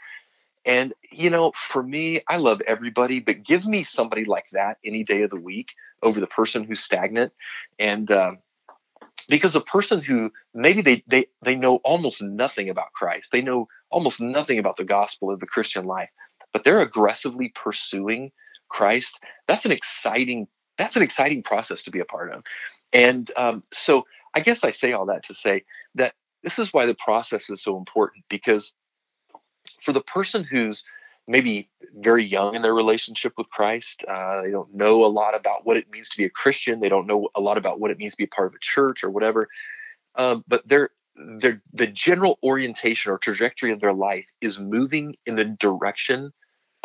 And 0.65 0.93
you 1.13 1.31
know, 1.31 1.53
for 1.55 1.83
me, 1.83 2.23
I 2.29 2.39
love 2.39 2.61
everybody, 2.67 3.21
but 3.21 3.45
give 3.45 3.65
me 3.65 3.85
somebody 3.85 4.25
like 4.25 4.47
that 4.53 4.79
any 4.85 5.05
day 5.05 5.23
of 5.23 5.31
the 5.31 5.41
week 5.41 5.71
over 6.03 6.19
the 6.19 6.27
person 6.27 6.65
who's 6.65 6.81
stagnant. 6.81 7.33
And 7.79 8.11
um, 8.11 8.39
because 9.29 9.55
a 9.55 9.61
person 9.61 10.01
who 10.01 10.33
maybe 10.55 10.83
they 10.83 11.05
they 11.07 11.27
they 11.43 11.55
know 11.55 11.77
almost 11.85 12.21
nothing 12.23 12.69
about 12.69 12.93
Christ, 12.93 13.31
they 13.33 13.43
know 13.43 13.69
almost 13.91 14.21
nothing 14.21 14.59
about 14.59 14.77
the 14.77 14.85
gospel 14.85 15.31
of 15.31 15.41
the 15.41 15.47
Christian 15.47 15.85
life, 15.85 16.11
but 16.57 16.65
they're 16.65 16.81
aggressively 16.81 17.53
pursuing 17.55 18.33
Christ. 18.71 19.21
That's 19.47 19.67
an 19.67 19.73
exciting 19.73 20.49
that's 20.79 20.97
an 20.97 21.03
exciting 21.03 21.43
process 21.43 21.83
to 21.83 21.91
be 21.91 22.01
a 22.01 22.07
part 22.07 22.33
of. 22.33 22.45
And 22.95 23.31
um, 23.37 23.63
so 23.75 24.07
I 24.33 24.41
guess 24.41 24.65
I 24.65 24.71
say 24.71 24.93
all 24.93 25.05
that 25.05 25.23
to 25.25 25.35
say 25.35 25.65
that 25.97 26.15
this 26.43 26.59
is 26.59 26.73
why 26.73 26.87
the 26.87 26.95
process 26.95 27.51
is 27.51 27.63
so 27.63 27.77
important 27.77 28.25
because 28.31 28.73
for 29.83 29.93
the 29.93 30.01
person 30.01 30.45
who's 30.45 30.83
maybe 31.29 31.69
very 31.97 32.25
young 32.25 32.55
in 32.55 32.63
their 32.63 32.73
relationship 32.73 33.35
with 33.37 33.51
Christ, 33.51 34.03
uh, 34.09 34.41
they 34.41 34.51
don't 34.51 34.73
know 34.75 35.05
a 35.05 35.13
lot 35.13 35.37
about 35.37 35.67
what 35.67 35.77
it 35.77 35.91
means 35.91 36.09
to 36.09 36.17
be 36.17 36.25
a 36.25 36.31
Christian. 36.31 36.81
They 36.81 36.89
don't 36.89 37.07
know 37.07 37.29
a 37.35 37.41
lot 37.43 37.59
about 37.59 37.81
what 37.81 37.91
it 37.91 37.99
means 37.99 38.13
to 38.15 38.19
be 38.19 38.25
a 38.25 38.35
part 38.35 38.49
of 38.49 38.55
a 38.55 38.61
church 38.63 39.05
or 39.05 39.11
whatever. 39.11 39.47
Um, 40.15 40.43
but 40.49 40.67
they're, 40.67 40.89
they're, 41.39 41.61
the 41.75 41.87
general 41.87 42.39
orientation 42.43 43.13
or 43.13 43.19
trajectory 43.19 43.73
of 43.73 43.81
their 43.81 43.93
life 43.93 44.27
is 44.41 44.59
moving 44.59 45.17
in 45.27 45.37
the 45.37 45.45
direction 45.45 46.33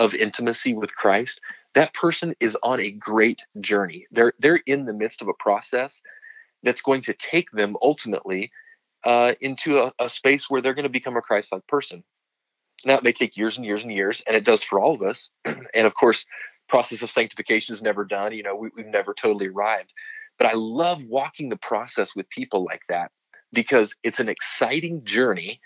of 0.01 0.15
intimacy 0.15 0.73
with 0.73 0.95
Christ 0.95 1.39
that 1.73 1.93
person 1.93 2.35
is 2.39 2.57
on 2.63 2.79
a 2.79 2.91
great 2.91 3.45
journey. 3.59 4.07
They're 4.11 4.33
they're 4.39 4.61
in 4.65 4.85
the 4.85 4.93
midst 4.93 5.21
of 5.21 5.27
a 5.27 5.33
process 5.33 6.01
that's 6.63 6.81
going 6.81 7.01
to 7.03 7.13
take 7.13 7.49
them 7.51 7.75
ultimately 7.81 8.51
uh, 9.03 9.33
into 9.41 9.79
a, 9.79 9.91
a, 9.97 10.07
space 10.07 10.47
where 10.47 10.61
they're 10.61 10.75
going 10.75 10.83
to 10.83 10.89
become 10.89 11.17
a 11.17 11.21
Christ-like 11.21 11.65
person. 11.65 12.03
Now 12.85 12.97
it 12.97 13.03
may 13.03 13.13
take 13.13 13.35
years 13.35 13.57
and 13.57 13.65
years 13.65 13.81
and 13.81 13.91
years, 13.91 14.21
and 14.27 14.35
it 14.35 14.45
does 14.45 14.61
for 14.61 14.79
all 14.79 14.93
of 14.93 15.01
us. 15.01 15.31
and 15.45 15.87
of 15.87 15.95
course, 15.95 16.25
process 16.67 17.01
of 17.01 17.09
sanctification 17.09 17.73
is 17.73 17.81
never 17.81 18.05
done. 18.05 18.33
You 18.33 18.43
know, 18.43 18.55
we, 18.55 18.69
we've 18.75 18.85
never 18.85 19.13
totally 19.13 19.47
arrived. 19.47 19.91
But 20.37 20.47
I 20.47 20.53
love 20.53 21.03
walking 21.03 21.49
the 21.49 21.57
process 21.57 22.15
with 22.15 22.29
people 22.29 22.63
like 22.63 22.83
that 22.89 23.11
because 23.51 23.95
it's 24.03 24.19
an 24.19 24.29
exciting 24.29 25.03
journey, 25.03 25.61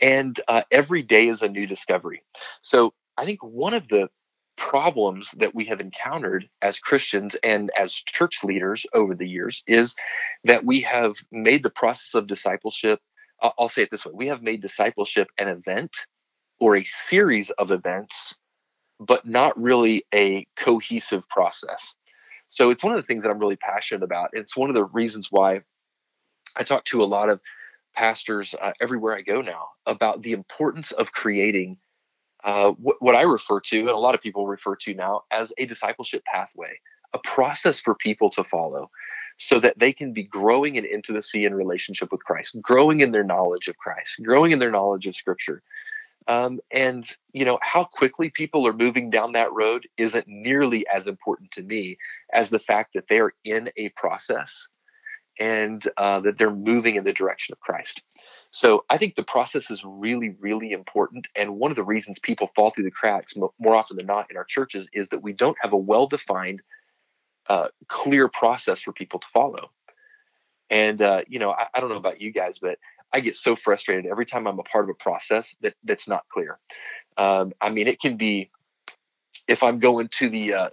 and 0.00 0.38
uh, 0.48 0.62
every 0.70 1.02
day 1.02 1.28
is 1.28 1.42
a 1.42 1.48
new 1.48 1.66
discovery. 1.66 2.22
So 2.62 2.92
I 3.20 3.26
think 3.26 3.42
one 3.42 3.74
of 3.74 3.86
the 3.88 4.08
problems 4.56 5.32
that 5.32 5.54
we 5.54 5.66
have 5.66 5.78
encountered 5.78 6.48
as 6.62 6.78
Christians 6.78 7.36
and 7.42 7.70
as 7.78 7.92
church 7.92 8.42
leaders 8.42 8.86
over 8.94 9.14
the 9.14 9.28
years 9.28 9.62
is 9.66 9.94
that 10.44 10.64
we 10.64 10.80
have 10.80 11.16
made 11.30 11.62
the 11.62 11.68
process 11.68 12.14
of 12.14 12.26
discipleship, 12.26 12.98
I'll 13.42 13.68
say 13.68 13.82
it 13.82 13.90
this 13.90 14.06
way 14.06 14.12
we 14.14 14.26
have 14.28 14.42
made 14.42 14.62
discipleship 14.62 15.28
an 15.36 15.48
event 15.48 15.94
or 16.60 16.76
a 16.76 16.84
series 16.84 17.50
of 17.50 17.70
events, 17.70 18.36
but 18.98 19.26
not 19.26 19.60
really 19.60 20.06
a 20.14 20.46
cohesive 20.56 21.28
process. 21.28 21.94
So 22.48 22.70
it's 22.70 22.82
one 22.82 22.94
of 22.94 23.02
the 23.02 23.06
things 23.06 23.22
that 23.22 23.30
I'm 23.30 23.38
really 23.38 23.56
passionate 23.56 24.02
about. 24.02 24.30
It's 24.32 24.56
one 24.56 24.70
of 24.70 24.74
the 24.74 24.84
reasons 24.84 25.28
why 25.30 25.60
I 26.56 26.64
talk 26.64 26.86
to 26.86 27.02
a 27.02 27.04
lot 27.04 27.28
of 27.28 27.40
pastors 27.94 28.54
uh, 28.58 28.72
everywhere 28.80 29.14
I 29.14 29.20
go 29.20 29.42
now 29.42 29.68
about 29.84 30.22
the 30.22 30.32
importance 30.32 30.92
of 30.92 31.12
creating 31.12 31.76
uh, 32.44 32.72
what, 32.72 32.96
what 33.00 33.14
I 33.14 33.22
refer 33.22 33.60
to, 33.60 33.80
and 33.80 33.88
a 33.88 33.96
lot 33.96 34.14
of 34.14 34.20
people 34.20 34.46
refer 34.46 34.76
to 34.76 34.94
now, 34.94 35.22
as 35.30 35.52
a 35.58 35.66
discipleship 35.66 36.24
pathway, 36.24 36.80
a 37.12 37.18
process 37.18 37.80
for 37.80 37.94
people 37.94 38.30
to 38.30 38.44
follow 38.44 38.90
so 39.36 39.58
that 39.58 39.78
they 39.78 39.92
can 39.92 40.12
be 40.12 40.22
growing 40.22 40.76
in 40.76 40.84
intimacy 40.84 41.44
and 41.44 41.56
relationship 41.56 42.12
with 42.12 42.24
Christ, 42.24 42.56
growing 42.60 43.00
in 43.00 43.12
their 43.12 43.24
knowledge 43.24 43.68
of 43.68 43.76
Christ, 43.78 44.20
growing 44.22 44.52
in 44.52 44.58
their 44.58 44.70
knowledge 44.70 45.06
of 45.06 45.16
Scripture. 45.16 45.62
Um, 46.28 46.60
and 46.70 47.08
you 47.32 47.46
know 47.46 47.58
how 47.62 47.84
quickly 47.84 48.30
people 48.30 48.66
are 48.66 48.74
moving 48.74 49.08
down 49.08 49.32
that 49.32 49.52
road 49.52 49.88
isn't 49.96 50.28
nearly 50.28 50.86
as 50.86 51.06
important 51.06 51.50
to 51.52 51.62
me 51.62 51.96
as 52.32 52.50
the 52.50 52.58
fact 52.58 52.92
that 52.94 53.08
they 53.08 53.18
are 53.18 53.32
in 53.42 53.70
a 53.76 53.88
process 53.90 54.68
and 55.40 55.82
uh, 55.96 56.20
that 56.20 56.36
they're 56.38 56.50
moving 56.54 56.96
in 56.96 57.04
the 57.04 57.12
direction 57.14 57.54
of 57.54 57.60
Christ. 57.60 58.02
So 58.52 58.84
I 58.90 58.98
think 58.98 59.14
the 59.14 59.22
process 59.22 59.70
is 59.70 59.82
really, 59.84 60.34
really 60.40 60.72
important. 60.72 61.28
And 61.36 61.58
one 61.58 61.70
of 61.70 61.76
the 61.76 61.84
reasons 61.84 62.18
people 62.18 62.50
fall 62.56 62.70
through 62.70 62.84
the 62.84 62.90
cracks 62.90 63.34
more 63.36 63.76
often 63.76 63.96
than 63.96 64.06
not 64.06 64.30
in 64.30 64.36
our 64.36 64.44
churches 64.44 64.88
is 64.92 65.08
that 65.10 65.22
we 65.22 65.32
don't 65.32 65.56
have 65.60 65.72
a 65.72 65.76
well 65.76 66.08
defined, 66.08 66.60
uh, 67.48 67.68
clear 67.86 68.28
process 68.28 68.80
for 68.80 68.92
people 68.92 69.20
to 69.20 69.26
follow. 69.32 69.70
And, 70.68 71.00
uh, 71.00 71.22
you 71.28 71.38
know, 71.38 71.50
I, 71.50 71.66
I, 71.74 71.80
don't 71.80 71.90
know 71.90 71.96
about 71.96 72.20
you 72.20 72.32
guys, 72.32 72.58
but 72.60 72.78
I 73.12 73.20
get 73.20 73.36
so 73.36 73.56
frustrated 73.56 74.06
every 74.06 74.24
time 74.24 74.46
I'm 74.46 74.58
a 74.58 74.64
part 74.64 74.84
of 74.84 74.90
a 74.90 74.94
process 74.94 75.54
that 75.62 75.74
that's 75.82 76.06
not 76.06 76.28
clear. 76.28 76.58
Um, 77.16 77.52
I 77.60 77.70
mean, 77.70 77.88
it 77.88 78.00
can 78.00 78.16
be 78.16 78.50
if 79.48 79.62
I'm 79.64 79.80
going 79.80 80.08
to 80.18 80.30
the, 80.30 80.54
uh, 80.54 80.70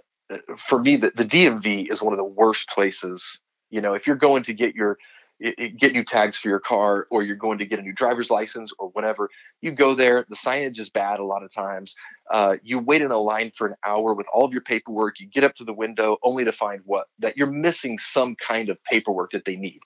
for 0.56 0.80
me, 0.80 0.96
the, 0.96 1.12
the 1.14 1.24
DMV 1.24 1.90
is 1.90 2.00
one 2.00 2.12
of 2.12 2.18
the 2.18 2.34
worst 2.36 2.68
places. 2.68 3.40
You 3.70 3.80
know, 3.80 3.94
if 3.94 4.06
you're 4.06 4.16
going 4.16 4.44
to 4.44 4.54
get 4.54 4.74
your 4.74 4.98
get 5.40 5.92
new 5.92 6.04
tags 6.04 6.36
for 6.36 6.48
your 6.48 6.58
car 6.58 7.06
or 7.10 7.22
you're 7.22 7.36
going 7.36 7.58
to 7.58 7.66
get 7.66 7.78
a 7.78 7.82
new 7.82 7.92
driver's 7.92 8.30
license 8.30 8.72
or 8.78 8.88
whatever 8.88 9.30
you 9.60 9.70
go 9.70 9.94
there 9.94 10.26
the 10.28 10.36
signage 10.36 10.80
is 10.80 10.90
bad 10.90 11.20
a 11.20 11.24
lot 11.24 11.44
of 11.44 11.52
times 11.52 11.94
uh, 12.30 12.56
you 12.62 12.78
wait 12.78 13.02
in 13.02 13.10
a 13.10 13.18
line 13.18 13.52
for 13.54 13.68
an 13.68 13.74
hour 13.86 14.14
with 14.14 14.26
all 14.32 14.44
of 14.44 14.52
your 14.52 14.62
paperwork 14.62 15.20
you 15.20 15.26
get 15.26 15.44
up 15.44 15.54
to 15.54 15.64
the 15.64 15.72
window 15.72 16.16
only 16.22 16.44
to 16.44 16.52
find 16.52 16.80
what 16.84 17.06
that 17.18 17.36
you're 17.36 17.46
missing 17.46 17.98
some 17.98 18.34
kind 18.36 18.68
of 18.68 18.82
paperwork 18.84 19.30
that 19.30 19.44
they 19.44 19.56
need. 19.56 19.80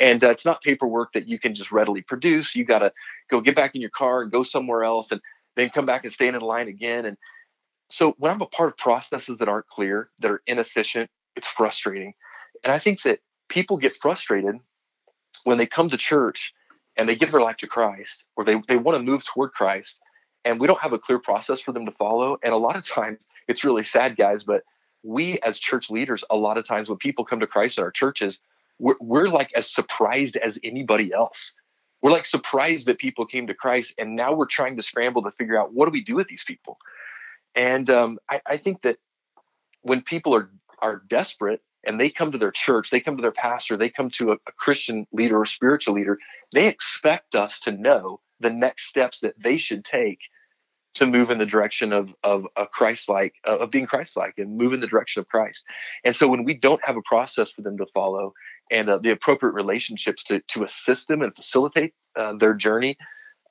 And 0.00 0.24
uh, 0.24 0.30
it's 0.30 0.44
not 0.44 0.62
paperwork 0.62 1.12
that 1.12 1.28
you 1.28 1.38
can 1.38 1.54
just 1.54 1.70
readily 1.70 2.02
produce 2.02 2.54
you 2.56 2.64
got 2.64 2.80
to 2.80 2.92
go 3.30 3.40
get 3.40 3.54
back 3.54 3.74
in 3.74 3.80
your 3.80 3.90
car 3.90 4.22
and 4.22 4.32
go 4.32 4.42
somewhere 4.42 4.84
else 4.84 5.12
and 5.12 5.20
then 5.56 5.70
come 5.70 5.86
back 5.86 6.04
and 6.04 6.12
stand 6.12 6.34
in 6.34 6.42
line 6.42 6.68
again. 6.68 7.04
And 7.04 7.16
so 7.90 8.14
when 8.18 8.32
i'm 8.32 8.40
a 8.40 8.46
part 8.46 8.70
of 8.70 8.78
processes 8.78 9.38
that 9.38 9.48
aren't 9.48 9.66
clear 9.68 10.08
that 10.20 10.30
are 10.30 10.42
inefficient 10.46 11.10
it's 11.36 11.48
frustrating. 11.48 12.14
And 12.62 12.72
i 12.72 12.78
think 12.78 13.02
that 13.02 13.20
people 13.48 13.76
get 13.76 13.94
frustrated 14.00 14.56
when 15.44 15.58
they 15.58 15.66
come 15.66 15.88
to 15.88 15.96
church 15.96 16.52
and 16.96 17.08
they 17.08 17.16
give 17.16 17.30
their 17.30 17.40
life 17.40 17.56
to 17.58 17.66
Christ 17.66 18.24
or 18.36 18.44
they, 18.44 18.60
they 18.68 18.76
want 18.76 18.98
to 18.98 19.02
move 19.02 19.24
toward 19.24 19.52
Christ 19.52 20.00
and 20.44 20.60
we 20.60 20.66
don't 20.66 20.80
have 20.80 20.92
a 20.92 20.98
clear 20.98 21.18
process 21.18 21.60
for 21.60 21.72
them 21.72 21.86
to 21.86 21.92
follow. 21.92 22.38
And 22.42 22.52
a 22.52 22.58
lot 22.58 22.76
of 22.76 22.86
times 22.86 23.28
it's 23.48 23.64
really 23.64 23.82
sad, 23.82 24.16
guys, 24.16 24.44
but 24.44 24.62
we 25.02 25.38
as 25.40 25.58
church 25.58 25.90
leaders, 25.90 26.24
a 26.30 26.36
lot 26.36 26.58
of 26.58 26.66
times 26.66 26.88
when 26.88 26.98
people 26.98 27.24
come 27.24 27.40
to 27.40 27.46
Christ 27.46 27.78
in 27.78 27.84
our 27.84 27.90
churches, 27.90 28.40
we're, 28.78 28.96
we're 29.00 29.26
like 29.26 29.50
as 29.54 29.70
surprised 29.70 30.36
as 30.36 30.58
anybody 30.64 31.12
else. 31.12 31.52
We're 32.02 32.10
like 32.10 32.26
surprised 32.26 32.86
that 32.86 32.98
people 32.98 33.24
came 33.24 33.46
to 33.46 33.54
Christ, 33.54 33.94
and 33.96 34.14
now 34.14 34.34
we're 34.34 34.44
trying 34.46 34.76
to 34.76 34.82
scramble 34.82 35.22
to 35.22 35.30
figure 35.30 35.58
out 35.58 35.72
what 35.72 35.86
do 35.86 35.90
we 35.90 36.02
do 36.02 36.16
with 36.16 36.28
these 36.28 36.44
people. 36.44 36.76
And 37.54 37.88
um, 37.88 38.18
I, 38.28 38.42
I 38.44 38.56
think 38.58 38.82
that 38.82 38.98
when 39.82 40.02
people 40.02 40.34
are 40.34 40.50
are 40.80 41.02
desperate 41.08 41.62
and 41.86 42.00
they 42.00 42.10
come 42.10 42.32
to 42.32 42.38
their 42.38 42.50
church, 42.50 42.90
they 42.90 43.00
come 43.00 43.16
to 43.16 43.22
their 43.22 43.32
pastor, 43.32 43.76
they 43.76 43.90
come 43.90 44.10
to 44.10 44.32
a, 44.32 44.34
a 44.34 44.52
Christian 44.56 45.06
leader 45.12 45.40
or 45.40 45.46
spiritual 45.46 45.94
leader, 45.94 46.18
they 46.52 46.68
expect 46.68 47.34
us 47.34 47.60
to 47.60 47.72
know 47.72 48.20
the 48.40 48.50
next 48.50 48.88
steps 48.88 49.20
that 49.20 49.34
they 49.42 49.56
should 49.56 49.84
take 49.84 50.20
to 50.94 51.06
move 51.06 51.30
in 51.30 51.38
the 51.38 51.46
direction 51.46 51.92
of 51.92 52.14
of 52.22 52.46
a 52.56 52.66
Christ-like 52.66 53.34
uh, 53.46 53.58
of 53.58 53.70
being 53.70 53.86
Christ-like 53.86 54.34
and 54.38 54.56
move 54.56 54.72
in 54.72 54.80
the 54.80 54.86
direction 54.86 55.20
of 55.20 55.28
Christ. 55.28 55.64
And 56.04 56.14
so 56.14 56.28
when 56.28 56.44
we 56.44 56.54
don't 56.54 56.84
have 56.84 56.96
a 56.96 57.02
process 57.02 57.50
for 57.50 57.62
them 57.62 57.76
to 57.78 57.86
follow 57.92 58.32
and 58.70 58.88
uh, 58.88 58.98
the 58.98 59.10
appropriate 59.10 59.52
relationships 59.52 60.24
to 60.24 60.40
to 60.40 60.64
assist 60.64 61.08
them 61.08 61.22
and 61.22 61.34
facilitate 61.34 61.94
uh, 62.16 62.34
their 62.38 62.54
journey, 62.54 62.96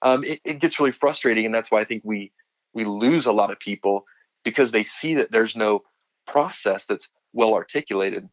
um, 0.02 0.24
it, 0.24 0.40
it 0.44 0.60
gets 0.60 0.80
really 0.80 0.92
frustrating. 0.94 1.46
And 1.46 1.54
that's 1.54 1.70
why 1.72 1.82
I 1.82 1.86
think 1.86 2.04
we 2.06 2.32
we 2.74 2.86
lose 2.86 3.26
a 3.26 3.34
lot 3.34 3.52
of 3.52 3.60
people 3.60 4.06
because 4.44 4.72
they 4.72 4.84
see 4.84 5.16
that 5.16 5.32
there's 5.32 5.56
no 5.56 5.84
process 6.28 6.86
that's 6.86 7.10
well 7.34 7.54
articulated. 7.54 8.30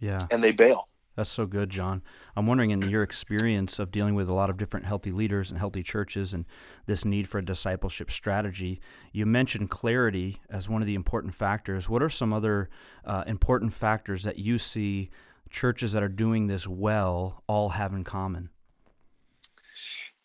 Yeah. 0.00 0.26
And 0.30 0.42
they 0.42 0.52
bail. 0.52 0.88
That's 1.16 1.30
so 1.30 1.44
good, 1.44 1.70
John. 1.70 2.02
I'm 2.36 2.46
wondering, 2.46 2.70
in 2.70 2.80
your 2.82 3.02
experience 3.02 3.78
of 3.78 3.90
dealing 3.90 4.14
with 4.14 4.28
a 4.28 4.32
lot 4.32 4.48
of 4.48 4.56
different 4.56 4.86
healthy 4.86 5.10
leaders 5.10 5.50
and 5.50 5.58
healthy 5.58 5.82
churches 5.82 6.32
and 6.32 6.46
this 6.86 7.04
need 7.04 7.28
for 7.28 7.38
a 7.38 7.44
discipleship 7.44 8.10
strategy, 8.10 8.80
you 9.12 9.26
mentioned 9.26 9.70
clarity 9.70 10.40
as 10.48 10.68
one 10.68 10.80
of 10.80 10.86
the 10.86 10.94
important 10.94 11.34
factors. 11.34 11.88
What 11.88 12.02
are 12.02 12.08
some 12.08 12.32
other 12.32 12.70
uh, 13.04 13.24
important 13.26 13.74
factors 13.74 14.22
that 14.22 14.38
you 14.38 14.58
see 14.58 15.10
churches 15.50 15.92
that 15.92 16.02
are 16.02 16.08
doing 16.08 16.46
this 16.46 16.66
well 16.66 17.42
all 17.46 17.70
have 17.70 17.92
in 17.92 18.04
common? 18.04 18.50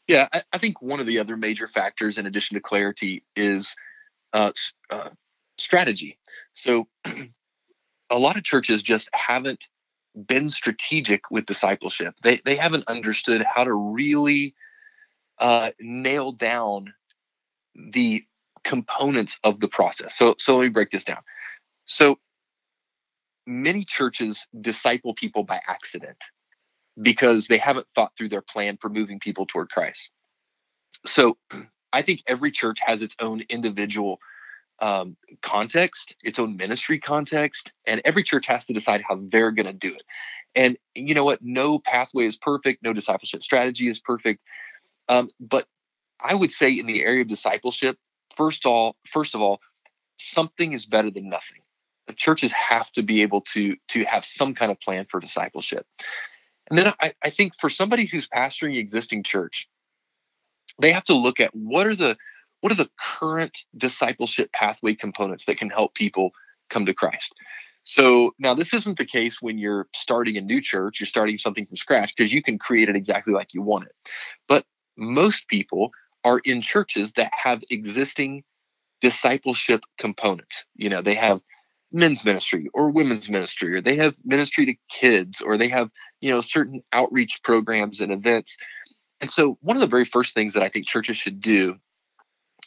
Yeah, 0.08 0.28
I, 0.32 0.44
I, 0.54 0.60
think 0.60 0.82
one 0.82 1.00
of 1.00 1.08
the 1.08 1.18
other 1.18 1.36
major 1.36 1.68
factors, 1.68 2.20
in 2.20 2.28
addition 2.28 2.56
to 2.56 2.62
clarity, 2.62 3.24
is 3.36 3.76
uh, 4.34 4.52
uh, 4.92 5.10
strategy. 5.58 6.20
So, 6.54 6.88
a 8.10 8.20
lot 8.20 8.38
of 8.38 8.44
churches 8.44 8.84
just 8.84 9.10
haven't 9.14 9.68
been 10.28 10.50
strategic 10.50 11.30
with 11.32 11.46
discipleship. 11.46 12.16
They 12.22 12.38
they 12.46 12.56
haven't 12.56 12.88
understood 12.88 13.44
how 13.44 13.64
to 13.64 13.74
really 13.74 14.56
uh, 15.40 15.72
nail 15.80 16.32
down 16.32 16.94
the 17.76 18.24
components 18.64 19.38
of 19.44 19.60
the 19.60 19.68
process. 19.68 20.18
So 20.18 20.36
so 20.40 20.56
let 20.56 20.64
me 20.64 20.70
break 20.70 20.90
this 20.90 21.04
down. 21.04 21.22
So 21.86 22.18
many 23.46 23.86
churches 23.86 24.48
disciple 24.60 25.14
people 25.14 25.44
by 25.44 25.62
accident 25.68 26.18
because 27.02 27.48
they 27.48 27.58
haven't 27.58 27.88
thought 27.94 28.14
through 28.18 28.30
their 28.30 28.42
plan 28.42 28.78
for 28.78 28.90
moving 28.90 29.20
people 29.20 29.46
toward 29.46 29.70
Christ. 29.70 30.12
So 31.06 31.38
I 31.94 32.02
think 32.02 32.24
every 32.28 32.52
church 32.52 32.80
has 32.86 33.02
its 33.02 33.16
own 33.20 33.42
individual 33.50 34.20
um, 34.80 35.16
context, 35.42 36.16
its 36.24 36.40
own 36.40 36.58
ministry 36.58 37.00
context, 37.00 37.72
and 37.86 38.02
every 38.06 38.24
church 38.24 38.48
has 38.48 38.66
to 38.66 38.74
decide 38.74 39.02
how 39.08 39.20
they're 39.30 39.52
going 39.52 39.66
to 39.66 39.74
do 39.74 39.94
it. 39.94 40.04
And 40.56 40.78
you 40.94 41.14
know 41.14 41.24
what? 41.24 41.42
No 41.42 41.80
pathway 41.80 42.26
is 42.26 42.38
perfect. 42.38 42.84
No 42.84 42.94
discipleship 42.94 43.44
strategy 43.44 43.88
is 43.88 44.00
perfect. 44.00 44.42
Um, 45.08 45.30
but 45.40 45.68
I 46.20 46.34
would 46.34 46.52
say 46.52 46.72
in 46.72 46.86
the 46.86 47.04
area 47.04 47.22
of 47.22 47.28
discipleship, 47.28 47.98
first 48.36 48.66
all, 48.66 48.96
first 49.06 49.36
of 49.36 49.42
all, 49.42 49.60
something 50.18 50.74
is 50.74 50.86
better 50.86 51.12
than 51.12 51.30
nothing. 51.30 51.62
Churches 52.16 52.52
have 52.52 52.92
to 52.92 53.02
be 53.02 53.22
able 53.22 53.42
to 53.42 53.76
to 53.90 54.04
have 54.06 54.26
some 54.26 54.54
kind 54.54 54.72
of 54.72 54.80
plan 54.80 55.06
for 55.10 55.20
discipleship. 55.20 55.86
And 56.70 56.78
then 56.78 56.94
I, 57.00 57.14
I 57.22 57.30
think 57.30 57.54
for 57.60 57.70
somebody 57.70 58.06
who's 58.06 58.28
pastoring 58.28 58.78
existing 58.78 59.24
church, 59.24 59.68
they 60.80 60.92
have 60.92 61.04
to 61.06 61.14
look 61.14 61.40
at 61.40 61.56
what 61.56 61.88
are 61.88 61.96
the 61.96 62.18
what 62.62 62.72
are 62.72 62.76
the 62.76 62.90
current 63.00 63.58
discipleship 63.78 64.52
pathway 64.52 64.96
components 64.96 65.46
that 65.46 65.58
can 65.58 65.70
help 65.70 65.94
people 65.94 66.32
come 66.70 66.86
to 66.86 66.94
Christ. 66.94 67.34
So 67.84 68.32
now 68.40 68.54
this 68.54 68.74
isn't 68.74 68.98
the 68.98 69.06
case 69.06 69.42
when 69.42 69.60
you're 69.60 69.88
starting 69.94 70.38
a 70.38 70.42
new 70.42 70.60
church, 70.60 71.00
you're 71.00 71.08
starting 71.08 71.38
something 71.38 71.66
from 71.66 71.78
scratch 71.78 72.16
because 72.16 72.34
you 72.34 72.42
can 72.42 72.58
create 72.58 72.90
it 72.90 72.96
exactly 72.96 73.34
like 73.34 73.54
you 73.54 73.62
want 73.62 73.86
it. 73.86 74.12
But 74.48 74.66
most 74.98 75.48
people 75.48 75.92
are 76.24 76.40
in 76.40 76.62
churches 76.62 77.12
that 77.14 77.32
have 77.34 77.62
existing 77.70 78.44
discipleship 79.02 79.82
components. 80.00 80.66
You 80.76 80.90
know, 80.90 81.02
they 81.04 81.14
have 81.14 81.42
men's 81.92 82.26
ministry 82.26 82.68
or 82.74 82.90
women's 82.90 83.30
ministry 83.30 83.76
or 83.76 83.82
they 83.82 83.96
have 83.98 84.16
ministry 84.26 84.66
to 84.66 84.76
kids 84.90 85.42
or 85.42 85.58
they 85.58 85.68
have, 85.68 85.92
you 86.22 86.32
know, 86.32 86.42
certain 86.42 86.82
outreach 86.92 87.42
programs 87.44 88.02
and 88.02 88.12
events. 88.12 88.58
And 89.22 89.30
so 89.30 89.60
one 89.62 89.78
of 89.78 89.82
the 89.82 89.88
very 89.88 90.06
first 90.06 90.34
things 90.34 90.56
that 90.56 90.64
I 90.64 90.70
think 90.70 90.88
churches 90.88 91.18
should 91.18 91.40
do 91.40 91.76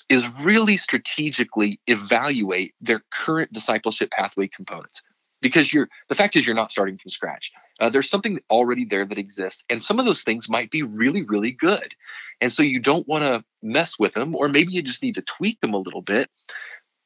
is 0.09 0.27
really 0.43 0.77
strategically 0.77 1.81
evaluate 1.87 2.75
their 2.81 3.03
current 3.11 3.53
discipleship 3.53 4.11
pathway 4.11 4.49
components. 4.49 5.03
Because 5.41 5.73
you're 5.73 5.89
the 6.09 6.17
fact 6.17 6.35
is 6.35 6.47
you're 6.47 6.57
not 6.57 6.73
starting 6.73 6.99
from 6.99 7.11
scratch. 7.11 7.53
Uh, 7.79 7.89
there's 7.89 8.11
something 8.11 8.41
already 8.51 8.85
there 8.85 9.05
that 9.05 9.19
exists 9.19 9.63
and 9.71 9.81
some 9.81 10.01
of 10.01 10.07
those 10.07 10.23
things 10.23 10.49
might 10.49 10.71
be 10.71 10.83
really 10.83 11.23
really 11.23 11.53
good. 11.53 11.95
And 12.41 12.53
so 12.53 12.63
you 12.63 12.81
don't 12.81 13.07
want 13.07 13.23
to 13.23 13.45
mess 13.63 13.99
with 14.01 14.15
them 14.15 14.35
or 14.35 14.49
maybe 14.49 14.73
you 14.73 14.83
just 14.83 15.03
need 15.03 15.15
to 15.15 15.23
tweak 15.23 15.61
them 15.61 15.75
a 15.75 15.79
little 15.79 16.03
bit. 16.03 16.29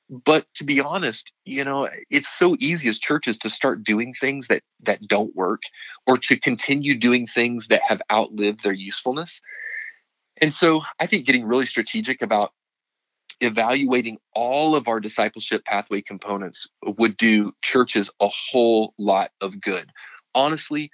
But 0.09 0.47
to 0.55 0.65
be 0.65 0.81
honest 0.81 1.31
you 1.45 1.63
know 1.63 1.91
it's 2.09 2.29
so 2.29 2.57
easy 2.59 2.89
as 2.89 2.99
churches 2.99 3.37
to 3.39 3.51
start 3.51 3.85
doing 3.85 4.15
things 4.15 4.49
that 4.49 4.63
that 4.81 5.03
don't 5.03 5.37
work 5.37 5.63
or 6.07 6.17
to 6.17 6.39
continue 6.39 6.95
doing 6.97 7.27
things 7.27 7.69
that 7.69 7.83
have 7.87 8.01
outlived 8.11 8.63
their 8.63 8.73
usefulness. 8.73 9.43
And 10.41 10.55
so 10.55 10.81
i 10.99 11.07
think 11.07 11.27
getting 11.27 11.45
really 11.45 11.67
strategic 11.67 12.23
about 12.23 12.53
evaluating 13.43 14.19
all 14.35 14.77
of 14.77 14.89
our 14.89 15.01
discipleship 15.01 15.65
pathway 15.65 16.01
components 16.01 16.69
would 16.85 17.17
do 17.17 17.53
churches 17.63 18.11
a 18.21 18.29
whole 18.29 18.95
lot 18.99 19.31
of 19.41 19.61
good. 19.61 19.91
Honestly, 20.35 20.91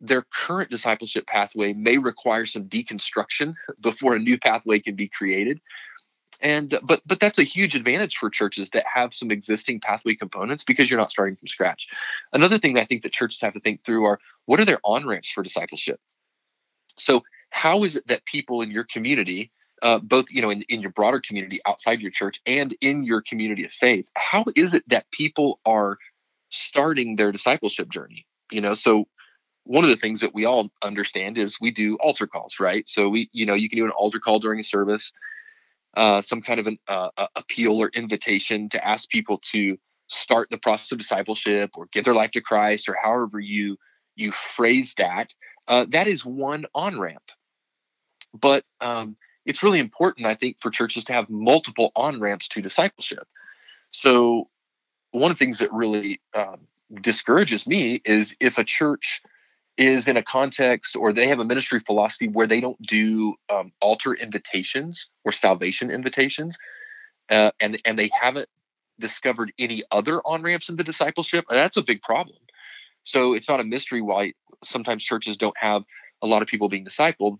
their 0.00 0.22
current 0.22 0.70
discipleship 0.70 1.26
pathway 1.26 1.72
may 1.72 1.98
require 1.98 2.46
some 2.46 2.64
deconstruction 2.64 3.54
before 3.80 4.14
a 4.14 4.18
new 4.18 4.38
pathway 4.38 4.78
can 4.78 4.94
be 4.94 5.08
created. 5.08 5.60
And 6.40 6.78
but 6.84 7.02
but 7.04 7.18
that's 7.18 7.40
a 7.40 7.42
huge 7.42 7.74
advantage 7.74 8.16
for 8.16 8.30
churches 8.30 8.70
that 8.70 8.84
have 8.92 9.12
some 9.12 9.32
existing 9.32 9.80
pathway 9.80 10.14
components 10.14 10.62
because 10.62 10.88
you're 10.88 11.00
not 11.00 11.10
starting 11.10 11.34
from 11.34 11.48
scratch. 11.48 11.88
Another 12.32 12.58
thing 12.58 12.74
that 12.74 12.82
I 12.82 12.84
think 12.84 13.02
that 13.02 13.12
churches 13.12 13.40
have 13.40 13.54
to 13.54 13.60
think 13.60 13.82
through 13.82 14.04
are 14.04 14.20
what 14.44 14.60
are 14.60 14.64
their 14.64 14.78
on-ramps 14.84 15.30
for 15.30 15.42
discipleship? 15.42 15.98
So 16.96 17.22
how 17.50 17.82
is 17.82 17.96
it 17.96 18.06
that 18.06 18.24
people 18.24 18.62
in 18.62 18.70
your 18.70 18.84
community 18.84 19.50
uh, 19.82 19.98
both 20.00 20.30
you 20.30 20.42
know 20.42 20.50
in, 20.50 20.62
in 20.68 20.80
your 20.80 20.90
broader 20.90 21.20
community 21.20 21.60
outside 21.66 22.00
your 22.00 22.10
church 22.10 22.40
and 22.46 22.74
in 22.80 23.04
your 23.04 23.22
community 23.22 23.64
of 23.64 23.70
faith 23.70 24.10
how 24.16 24.44
is 24.56 24.74
it 24.74 24.84
that 24.88 25.10
people 25.10 25.60
are 25.64 25.98
starting 26.50 27.16
their 27.16 27.32
discipleship 27.32 27.88
journey? 27.88 28.26
You 28.50 28.60
know 28.60 28.74
so 28.74 29.06
one 29.64 29.84
of 29.84 29.90
the 29.90 29.96
things 29.96 30.20
that 30.20 30.34
we 30.34 30.46
all 30.46 30.70
understand 30.82 31.36
is 31.36 31.60
we 31.60 31.70
do 31.70 31.96
altar 31.96 32.26
calls 32.26 32.60
right? 32.60 32.88
So 32.88 33.08
we 33.08 33.28
you 33.32 33.46
know 33.46 33.54
you 33.54 33.68
can 33.68 33.78
do 33.78 33.84
an 33.84 33.90
altar 33.92 34.20
call 34.20 34.38
during 34.38 34.60
a 34.60 34.64
service 34.64 35.12
uh, 35.96 36.22
some 36.22 36.42
kind 36.42 36.60
of 36.60 36.66
an 36.66 36.78
uh, 36.86 37.10
appeal 37.34 37.72
or 37.72 37.88
invitation 37.88 38.68
to 38.68 38.86
ask 38.86 39.08
people 39.08 39.38
to 39.52 39.78
start 40.08 40.48
the 40.50 40.58
process 40.58 40.92
of 40.92 40.98
discipleship 40.98 41.70
or 41.76 41.88
give 41.92 42.04
their 42.04 42.14
life 42.14 42.30
to 42.30 42.40
christ 42.40 42.88
or 42.88 42.96
however 43.02 43.40
you 43.40 43.76
you 44.16 44.32
phrase 44.32 44.94
that. 44.98 45.32
Uh, 45.68 45.86
that 45.88 46.06
is 46.06 46.24
one 46.24 46.66
on 46.74 46.98
ramp 46.98 47.22
but 48.34 48.64
um, 48.80 49.16
it's 49.48 49.62
really 49.62 49.80
important, 49.80 50.26
I 50.26 50.34
think, 50.34 50.60
for 50.60 50.70
churches 50.70 51.04
to 51.04 51.14
have 51.14 51.30
multiple 51.30 51.90
on 51.96 52.20
ramps 52.20 52.48
to 52.48 52.60
discipleship. 52.60 53.26
So, 53.90 54.50
one 55.12 55.32
of 55.32 55.38
the 55.38 55.44
things 55.44 55.58
that 55.60 55.72
really 55.72 56.20
um, 56.34 56.60
discourages 57.00 57.66
me 57.66 58.02
is 58.04 58.36
if 58.40 58.58
a 58.58 58.64
church 58.64 59.22
is 59.78 60.06
in 60.06 60.18
a 60.18 60.22
context 60.22 60.96
or 60.96 61.14
they 61.14 61.28
have 61.28 61.38
a 61.38 61.46
ministry 61.46 61.80
philosophy 61.80 62.28
where 62.28 62.46
they 62.46 62.60
don't 62.60 62.80
do 62.82 63.36
um, 63.48 63.72
altar 63.80 64.12
invitations 64.12 65.08
or 65.24 65.32
salvation 65.32 65.90
invitations, 65.90 66.58
uh, 67.30 67.50
and 67.58 67.80
and 67.86 67.98
they 67.98 68.10
haven't 68.12 68.50
discovered 69.00 69.50
any 69.58 69.82
other 69.90 70.20
on 70.26 70.42
ramps 70.42 70.68
into 70.68 70.84
discipleship. 70.84 71.46
That's 71.48 71.78
a 71.78 71.82
big 71.82 72.02
problem. 72.02 72.36
So 73.04 73.32
it's 73.32 73.48
not 73.48 73.60
a 73.60 73.64
mystery 73.64 74.02
why 74.02 74.34
sometimes 74.62 75.02
churches 75.02 75.38
don't 75.38 75.56
have 75.56 75.84
a 76.20 76.26
lot 76.26 76.42
of 76.42 76.48
people 76.48 76.68
being 76.68 76.84
discipled 76.84 77.38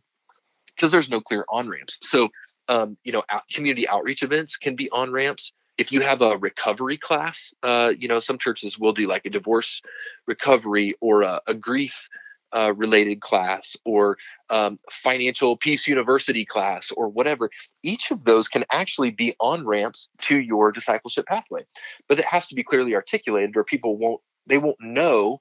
because 0.78 0.92
there's 0.92 1.10
no 1.10 1.20
clear 1.20 1.44
on 1.48 1.68
ramps. 1.68 1.98
So, 2.02 2.28
um, 2.68 2.96
you 3.02 3.12
know, 3.12 3.24
out, 3.28 3.42
community 3.52 3.88
outreach 3.88 4.22
events 4.22 4.56
can 4.56 4.76
be 4.76 4.88
on 4.90 5.10
ramps. 5.10 5.52
If 5.76 5.92
you 5.92 6.00
have 6.00 6.22
a 6.22 6.38
recovery 6.38 6.96
class, 6.96 7.52
uh, 7.62 7.92
you 7.98 8.08
know, 8.08 8.20
some 8.20 8.38
churches 8.38 8.78
will 8.78 8.92
do 8.92 9.08
like 9.08 9.26
a 9.26 9.30
divorce 9.30 9.82
recovery 10.26 10.94
or 11.00 11.22
a, 11.22 11.40
a 11.48 11.54
grief 11.54 12.08
uh, 12.52 12.72
related 12.74 13.20
class 13.20 13.76
or 13.84 14.16
um, 14.50 14.78
financial 14.90 15.56
peace 15.56 15.86
university 15.86 16.44
class 16.44 16.90
or 16.96 17.08
whatever. 17.08 17.50
Each 17.82 18.10
of 18.10 18.24
those 18.24 18.48
can 18.48 18.64
actually 18.70 19.10
be 19.10 19.34
on 19.40 19.66
ramps 19.66 20.08
to 20.22 20.40
your 20.40 20.72
discipleship 20.72 21.26
pathway, 21.26 21.66
but 22.08 22.18
it 22.18 22.24
has 22.24 22.48
to 22.48 22.54
be 22.54 22.64
clearly 22.64 22.94
articulated, 22.94 23.56
or 23.56 23.64
people 23.64 23.98
won't 23.98 24.20
they 24.46 24.58
won't 24.58 24.80
know 24.80 25.40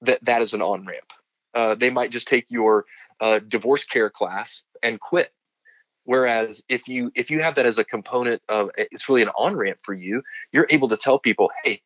that 0.00 0.24
that 0.24 0.42
is 0.42 0.54
an 0.54 0.62
on 0.62 0.84
ramp. 0.86 1.12
Uh, 1.54 1.74
they 1.74 1.90
might 1.90 2.10
just 2.10 2.28
take 2.28 2.46
your 2.48 2.84
uh, 3.20 3.40
divorce 3.46 3.84
care 3.84 4.10
class 4.10 4.62
and 4.82 5.00
quit. 5.00 5.32
Whereas 6.04 6.62
if 6.68 6.88
you 6.88 7.12
if 7.14 7.30
you 7.30 7.40
have 7.42 7.54
that 7.54 7.66
as 7.66 7.78
a 7.78 7.84
component 7.84 8.42
of 8.48 8.70
it's 8.76 9.08
really 9.08 9.22
an 9.22 9.28
on 9.28 9.54
ramp 9.54 9.78
for 9.82 9.94
you, 9.94 10.22
you're 10.52 10.66
able 10.70 10.88
to 10.88 10.96
tell 10.96 11.18
people, 11.18 11.50
hey, 11.62 11.80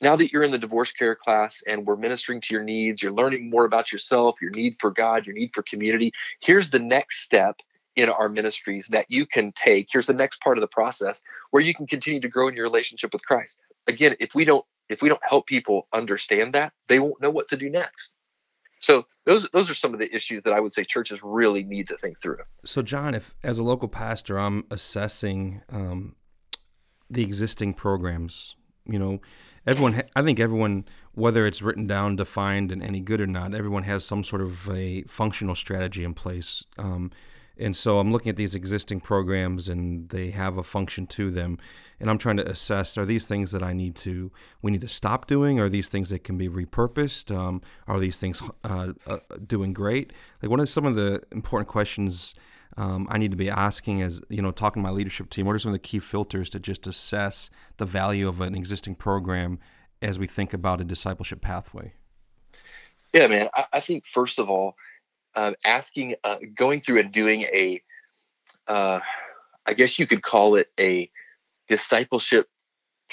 now 0.00 0.16
that 0.16 0.32
you're 0.32 0.44
in 0.44 0.52
the 0.52 0.58
divorce 0.58 0.92
care 0.92 1.16
class 1.16 1.62
and 1.66 1.86
we're 1.86 1.96
ministering 1.96 2.40
to 2.40 2.54
your 2.54 2.62
needs, 2.62 3.02
you're 3.02 3.12
learning 3.12 3.50
more 3.50 3.64
about 3.64 3.92
yourself, 3.92 4.40
your 4.40 4.52
need 4.52 4.76
for 4.78 4.90
God, 4.90 5.26
your 5.26 5.34
need 5.34 5.50
for 5.54 5.62
community. 5.62 6.12
Here's 6.40 6.70
the 6.70 6.78
next 6.78 7.22
step 7.22 7.60
in 7.96 8.08
our 8.08 8.28
ministries 8.28 8.88
that 8.88 9.06
you 9.10 9.26
can 9.26 9.52
take. 9.52 9.88
Here's 9.92 10.06
the 10.06 10.14
next 10.14 10.40
part 10.40 10.56
of 10.56 10.62
the 10.62 10.68
process 10.68 11.20
where 11.50 11.62
you 11.62 11.74
can 11.74 11.86
continue 11.86 12.20
to 12.20 12.28
grow 12.28 12.48
in 12.48 12.54
your 12.54 12.64
relationship 12.64 13.12
with 13.12 13.26
Christ. 13.26 13.58
Again, 13.86 14.16
if 14.20 14.34
we 14.34 14.44
don't 14.44 14.64
if 14.88 15.02
we 15.02 15.08
don't 15.08 15.24
help 15.24 15.46
people 15.46 15.88
understand 15.92 16.52
that, 16.52 16.72
they 16.88 16.98
won't 16.98 17.20
know 17.20 17.30
what 17.30 17.48
to 17.48 17.56
do 17.56 17.70
next. 17.70 18.10
So 18.82 19.06
those 19.24 19.48
those 19.52 19.70
are 19.70 19.74
some 19.74 19.94
of 19.94 20.00
the 20.00 20.14
issues 20.14 20.42
that 20.42 20.52
I 20.52 20.60
would 20.60 20.72
say 20.72 20.84
churches 20.84 21.22
really 21.22 21.62
need 21.64 21.88
to 21.88 21.96
think 21.96 22.20
through. 22.20 22.38
So 22.64 22.82
John, 22.82 23.14
if 23.14 23.34
as 23.42 23.58
a 23.58 23.62
local 23.62 23.88
pastor, 23.88 24.38
I'm 24.38 24.64
assessing 24.70 25.62
um, 25.70 26.16
the 27.08 27.22
existing 27.22 27.74
programs, 27.74 28.56
you 28.84 28.98
know, 28.98 29.20
everyone. 29.66 30.02
I 30.16 30.22
think 30.22 30.40
everyone, 30.40 30.84
whether 31.12 31.46
it's 31.46 31.62
written 31.62 31.86
down, 31.86 32.16
defined, 32.16 32.72
and 32.72 32.82
any 32.82 33.00
good 33.00 33.20
or 33.20 33.26
not, 33.26 33.54
everyone 33.54 33.84
has 33.84 34.04
some 34.04 34.24
sort 34.24 34.42
of 34.42 34.68
a 34.68 35.02
functional 35.02 35.54
strategy 35.54 36.02
in 36.02 36.12
place. 36.12 36.64
Um, 36.76 37.12
And 37.62 37.76
so 37.76 37.98
I'm 37.98 38.12
looking 38.12 38.30
at 38.30 38.36
these 38.36 38.54
existing 38.54 39.00
programs 39.00 39.68
and 39.68 40.08
they 40.08 40.30
have 40.30 40.58
a 40.58 40.62
function 40.62 41.06
to 41.08 41.30
them. 41.30 41.58
And 42.00 42.10
I'm 42.10 42.18
trying 42.18 42.38
to 42.38 42.48
assess 42.48 42.98
are 42.98 43.06
these 43.06 43.24
things 43.24 43.52
that 43.52 43.62
I 43.62 43.72
need 43.72 43.94
to, 43.96 44.32
we 44.60 44.72
need 44.72 44.80
to 44.80 44.88
stop 44.88 45.26
doing? 45.26 45.60
Are 45.60 45.68
these 45.68 45.88
things 45.88 46.10
that 46.10 46.24
can 46.24 46.36
be 46.36 46.48
repurposed? 46.48 47.34
Um, 47.34 47.62
are 47.86 48.00
these 48.00 48.18
things 48.18 48.42
uh, 48.64 48.92
uh, 49.06 49.18
doing 49.46 49.72
great? 49.72 50.12
Like, 50.42 50.50
what 50.50 50.58
are 50.58 50.66
some 50.66 50.84
of 50.84 50.96
the 50.96 51.22
important 51.30 51.68
questions 51.68 52.34
um, 52.76 53.06
I 53.10 53.18
need 53.18 53.30
to 53.30 53.36
be 53.36 53.50
asking 53.50 54.02
as, 54.02 54.20
you 54.28 54.42
know, 54.42 54.50
talking 54.50 54.82
to 54.82 54.88
my 54.88 54.92
leadership 54.92 55.30
team? 55.30 55.46
What 55.46 55.54
are 55.54 55.60
some 55.60 55.70
of 55.70 55.74
the 55.74 55.86
key 55.86 56.00
filters 56.00 56.50
to 56.50 56.58
just 56.58 56.86
assess 56.88 57.48
the 57.76 57.86
value 57.86 58.28
of 58.28 58.40
an 58.40 58.54
existing 58.56 58.96
program 58.96 59.60
as 60.00 60.18
we 60.18 60.26
think 60.26 60.52
about 60.52 60.80
a 60.80 60.84
discipleship 60.84 61.40
pathway? 61.40 61.92
Yeah, 63.12 63.26
man. 63.28 63.48
I, 63.54 63.66
I 63.74 63.80
think, 63.80 64.06
first 64.06 64.38
of 64.38 64.48
all, 64.48 64.74
asking, 65.64 66.16
uh, 66.24 66.38
going 66.54 66.80
through 66.80 67.00
and 67.00 67.12
doing 67.12 67.42
a, 67.42 67.82
uh, 68.68 69.00
I 69.66 69.74
guess 69.74 69.98
you 69.98 70.06
could 70.06 70.22
call 70.22 70.56
it 70.56 70.68
a 70.78 71.10
discipleship 71.68 72.48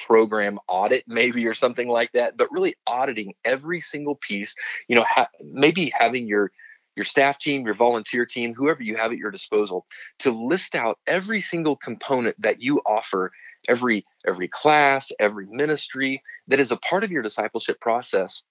program 0.08 0.60
audit, 0.68 1.04
maybe, 1.08 1.46
or 1.46 1.54
something 1.54 1.88
like 1.88 2.12
that. 2.14 2.38
But 2.38 2.52
really 2.52 2.76
auditing 2.88 3.34
every 3.46 3.82
single 3.82 4.16
piece. 4.16 4.56
You 4.88 4.96
know, 4.96 5.04
ha- 5.04 5.30
maybe 5.42 5.92
having 5.98 6.28
your 6.28 6.52
your 6.96 7.06
staff 7.06 7.38
team, 7.38 7.66
your 7.66 7.76
volunteer 7.76 8.26
team, 8.26 8.54
whoever 8.54 8.84
you 8.84 8.98
have 8.98 9.12
at 9.12 9.18
your 9.18 9.32
disposal, 9.32 9.86
to 10.20 10.32
list 10.32 10.76
out 10.76 11.00
every 11.08 11.40
single 11.40 11.78
component 11.78 12.42
that 12.42 12.62
you 12.62 12.82
offer 12.86 13.32
every 13.68 14.06
every 14.26 14.48
class 14.48 15.12
every 15.20 15.46
ministry 15.48 16.22
that 16.48 16.60
is 16.60 16.72
a 16.72 16.78
part 16.78 17.04
of 17.04 17.12
your 17.12 17.22
discipleship 17.22 17.80
process 17.82 18.44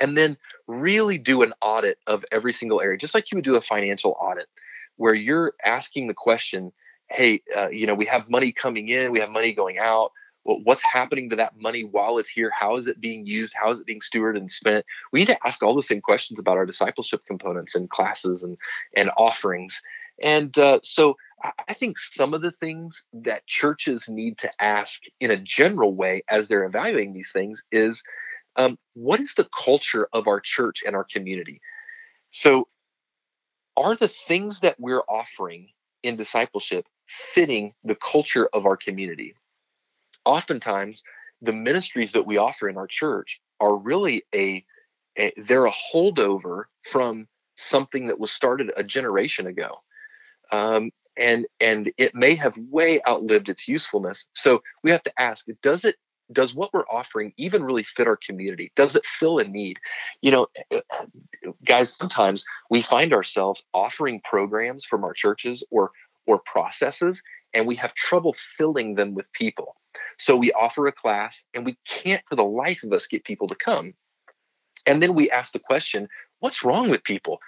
and 0.00 0.16
then 0.16 0.36
really 0.66 1.18
do 1.18 1.42
an 1.42 1.52
audit 1.60 1.98
of 2.06 2.24
every 2.30 2.52
single 2.52 2.80
area, 2.80 2.98
just 2.98 3.14
like 3.14 3.30
you 3.30 3.36
would 3.36 3.44
do 3.44 3.56
a 3.56 3.60
financial 3.60 4.16
audit, 4.20 4.46
where 4.96 5.14
you're 5.14 5.54
asking 5.64 6.08
the 6.08 6.14
question, 6.14 6.72
hey, 7.10 7.42
uh, 7.56 7.68
you 7.68 7.86
know, 7.86 7.94
we 7.94 8.06
have 8.06 8.28
money 8.28 8.52
coming 8.52 8.88
in, 8.88 9.12
we 9.12 9.20
have 9.20 9.30
money 9.30 9.52
going 9.52 9.78
out. 9.78 10.12
Well, 10.44 10.60
what's 10.62 10.82
happening 10.82 11.30
to 11.30 11.36
that 11.36 11.58
money 11.58 11.84
while 11.84 12.18
it's 12.18 12.30
here? 12.30 12.50
How 12.50 12.76
is 12.76 12.86
it 12.86 13.00
being 13.00 13.26
used? 13.26 13.54
How 13.54 13.70
is 13.70 13.80
it 13.80 13.86
being 13.86 14.00
stewarded 14.00 14.38
and 14.38 14.50
spent? 14.50 14.86
We 15.12 15.20
need 15.20 15.26
to 15.26 15.46
ask 15.46 15.62
all 15.62 15.74
the 15.74 15.82
same 15.82 16.00
questions 16.00 16.38
about 16.38 16.56
our 16.56 16.64
discipleship 16.64 17.26
components 17.26 17.74
and 17.74 17.90
classes 17.90 18.42
and 18.42 18.56
and 18.96 19.10
offerings. 19.16 19.82
And 20.22 20.56
uh, 20.58 20.80
so 20.82 21.16
I 21.68 21.74
think 21.74 21.98
some 21.98 22.34
of 22.34 22.42
the 22.42 22.50
things 22.50 23.04
that 23.12 23.46
churches 23.46 24.08
need 24.08 24.38
to 24.38 24.50
ask 24.60 25.02
in 25.20 25.30
a 25.30 25.36
general 25.36 25.94
way 25.94 26.22
as 26.28 26.48
they're 26.48 26.64
evaluating 26.64 27.12
these 27.12 27.30
things 27.30 27.62
is 27.70 28.02
um, 28.58 28.78
what 28.94 29.20
is 29.20 29.34
the 29.34 29.48
culture 29.64 30.08
of 30.12 30.26
our 30.26 30.40
church 30.40 30.82
and 30.84 30.94
our 30.94 31.04
community? 31.04 31.60
So, 32.30 32.68
are 33.76 33.94
the 33.94 34.08
things 34.08 34.60
that 34.60 34.78
we're 34.78 35.02
offering 35.08 35.68
in 36.02 36.16
discipleship 36.16 36.86
fitting 37.06 37.74
the 37.84 37.94
culture 37.94 38.48
of 38.52 38.66
our 38.66 38.76
community? 38.76 39.34
Oftentimes, 40.24 41.02
the 41.40 41.52
ministries 41.52 42.12
that 42.12 42.26
we 42.26 42.36
offer 42.36 42.68
in 42.68 42.76
our 42.76 42.88
church 42.88 43.40
are 43.60 43.76
really 43.76 44.24
a, 44.34 44.64
a 45.16 45.32
they're 45.46 45.66
a 45.66 45.72
holdover 45.72 46.64
from 46.90 47.28
something 47.54 48.08
that 48.08 48.18
was 48.18 48.32
started 48.32 48.72
a 48.76 48.82
generation 48.82 49.46
ago. 49.46 49.70
Um, 50.50 50.90
and 51.16 51.46
and 51.60 51.92
it 51.96 52.14
may 52.14 52.34
have 52.34 52.56
way 52.58 53.00
outlived 53.06 53.48
its 53.48 53.68
usefulness. 53.68 54.26
So 54.34 54.62
we 54.82 54.90
have 54.90 55.02
to 55.04 55.20
ask: 55.20 55.46
Does 55.62 55.84
it 55.84 55.96
does 56.32 56.54
what 56.54 56.72
we're 56.72 56.86
offering 56.88 57.32
even 57.36 57.64
really 57.64 57.82
fit 57.82 58.06
our 58.06 58.16
community? 58.16 58.70
Does 58.76 58.94
it 58.94 59.06
fill 59.06 59.38
a 59.38 59.44
need? 59.44 59.78
You 60.20 60.30
know, 60.30 60.46
eh, 60.70 60.80
eh, 60.92 61.50
guys, 61.64 61.94
sometimes 61.94 62.44
we 62.70 62.82
find 62.82 63.12
ourselves 63.12 63.64
offering 63.72 64.20
programs 64.22 64.84
from 64.84 65.04
our 65.04 65.14
churches 65.14 65.64
or 65.70 65.90
or 66.26 66.40
processes 66.40 67.22
and 67.54 67.66
we 67.66 67.74
have 67.76 67.94
trouble 67.94 68.34
filling 68.56 68.94
them 68.94 69.14
with 69.14 69.32
people. 69.32 69.76
So 70.18 70.36
we 70.36 70.52
offer 70.52 70.86
a 70.86 70.92
class 70.92 71.44
and 71.54 71.64
we 71.64 71.78
can't 71.86 72.22
for 72.28 72.36
the 72.36 72.44
life 72.44 72.82
of 72.82 72.92
us 72.92 73.06
get 73.06 73.24
people 73.24 73.48
to 73.48 73.54
come. 73.54 73.94
And 74.86 75.02
then 75.02 75.14
we 75.14 75.30
ask 75.30 75.52
the 75.52 75.58
question, 75.58 76.08
what's 76.40 76.64
wrong 76.64 76.90
with 76.90 77.04
people? 77.04 77.40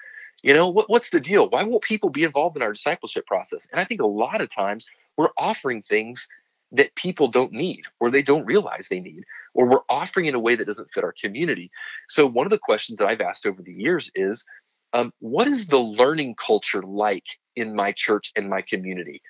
You 0.42 0.54
know, 0.54 0.68
what, 0.68 0.88
what's 0.88 1.10
the 1.10 1.20
deal? 1.20 1.50
Why 1.50 1.64
won't 1.64 1.82
people 1.82 2.08
be 2.08 2.24
involved 2.24 2.56
in 2.56 2.62
our 2.62 2.72
discipleship 2.72 3.26
process? 3.26 3.68
And 3.70 3.80
I 3.80 3.84
think 3.84 4.00
a 4.00 4.06
lot 4.06 4.40
of 4.40 4.52
times 4.52 4.86
we're 5.16 5.30
offering 5.36 5.82
things 5.82 6.26
that 6.72 6.94
people 6.94 7.28
don't 7.28 7.52
need 7.52 7.83
or 8.00 8.11
they 8.11 8.22
don't 8.22 8.46
realize 8.46 8.88
they 8.88 9.00
need 9.00 9.24
or 9.54 9.66
we're 9.66 9.83
offering 9.88 10.26
in 10.26 10.35
a 10.35 10.40
way 10.40 10.54
that 10.54 10.66
doesn't 10.66 10.92
fit 10.92 11.04
our 11.04 11.14
community. 11.20 11.70
So 12.09 12.26
one 12.26 12.46
of 12.46 12.50
the 12.50 12.59
questions 12.59 12.98
that 12.98 13.09
i've 13.09 13.20
asked 13.20 13.46
over 13.46 13.62
the 13.62 13.72
years 13.72 14.11
is 14.14 14.44
um, 14.92 15.12
what 15.20 15.48
is 15.48 15.68
the 15.68 15.78
learning 15.78 16.37
culture 16.37 16.83
like 16.83 17.26
in 17.56 17.76
my 17.76 17.92
church 17.92 18.33
and 18.37 18.50
my 18.50 18.62
community? 18.62 19.22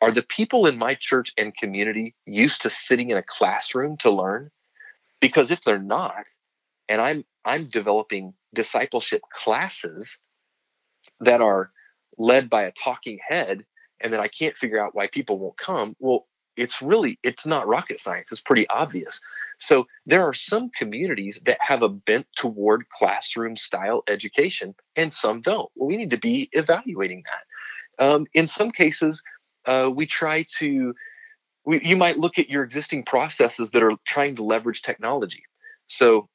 Are 0.00 0.12
the 0.12 0.22
people 0.22 0.66
in 0.66 0.78
my 0.78 0.94
church 0.94 1.32
and 1.38 1.56
community 1.56 2.14
used 2.26 2.62
to 2.62 2.70
sitting 2.70 3.10
in 3.10 3.16
a 3.16 3.22
classroom 3.22 3.96
to 3.98 4.10
learn? 4.10 4.50
Because 5.20 5.50
if 5.50 5.62
they're 5.64 5.78
not 5.78 6.24
and 6.88 7.00
i'm 7.00 7.24
i'm 7.44 7.68
developing 7.70 8.34
discipleship 8.54 9.22
classes 9.32 10.18
that 11.20 11.40
are 11.40 11.72
led 12.18 12.50
by 12.50 12.64
a 12.64 12.72
talking 12.72 13.18
head 13.26 13.64
and 14.00 14.12
then 14.12 14.20
i 14.20 14.28
can't 14.28 14.56
figure 14.56 14.84
out 14.84 14.94
why 14.94 15.08
people 15.08 15.38
won't 15.38 15.56
come 15.56 15.96
well 16.00 16.26
it's 16.56 16.82
really 16.82 17.18
it's 17.22 17.46
not 17.46 17.66
rocket 17.66 17.98
science 17.98 18.30
it's 18.32 18.40
pretty 18.40 18.68
obvious. 18.68 19.20
So 19.58 19.86
there 20.06 20.22
are 20.26 20.34
some 20.34 20.70
communities 20.70 21.40
that 21.44 21.58
have 21.60 21.82
a 21.82 21.88
bent 21.88 22.26
toward 22.36 22.88
classroom 22.88 23.56
style 23.56 24.02
education 24.08 24.74
and 24.96 25.12
some 25.12 25.40
don't. 25.40 25.70
Well, 25.76 25.88
we 25.88 25.96
need 25.96 26.10
to 26.10 26.18
be 26.18 26.48
evaluating 26.52 27.22
that. 27.26 28.04
Um, 28.04 28.26
in 28.34 28.46
some 28.46 28.70
cases 28.70 29.22
uh, 29.66 29.90
we 29.94 30.06
try 30.06 30.44
to 30.58 30.94
we, 31.64 31.80
you 31.80 31.96
might 31.96 32.18
look 32.18 32.38
at 32.38 32.50
your 32.50 32.64
existing 32.64 33.04
processes 33.04 33.70
that 33.70 33.82
are 33.82 33.92
trying 34.04 34.36
to 34.36 34.42
leverage 34.42 34.82
technology. 34.82 35.44
So 35.86 36.28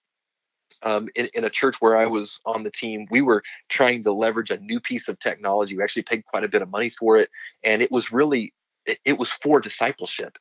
um, 0.84 1.10
in, 1.16 1.28
in, 1.34 1.44
a 1.44 1.50
church 1.50 1.78
where 1.80 1.98
I 1.98 2.06
was 2.06 2.40
on 2.46 2.64
the 2.64 2.72
team, 2.72 3.08
we 3.10 3.22
were 3.22 3.42
trying 3.70 4.04
to 4.04 4.12
leverage 4.12 4.52
a 4.52 4.60
new 4.60 4.80
piece 4.80 5.08
of 5.08 5.20
technology. 5.20 5.76
We 5.76 5.84
actually 5.84 6.04
paid 6.04 6.26
quite 6.26 6.44
a 6.44 6.50
bit 6.50 6.62
of 6.62 6.70
money 6.70 6.90
for 6.90 7.18
it, 7.18 7.30
and 7.64 7.82
it 7.82 7.92
was 7.92 8.12
really 8.12 8.54
it, 9.06 9.18
was 9.18 9.30
for 9.30 9.60
discipleship. 9.60 10.38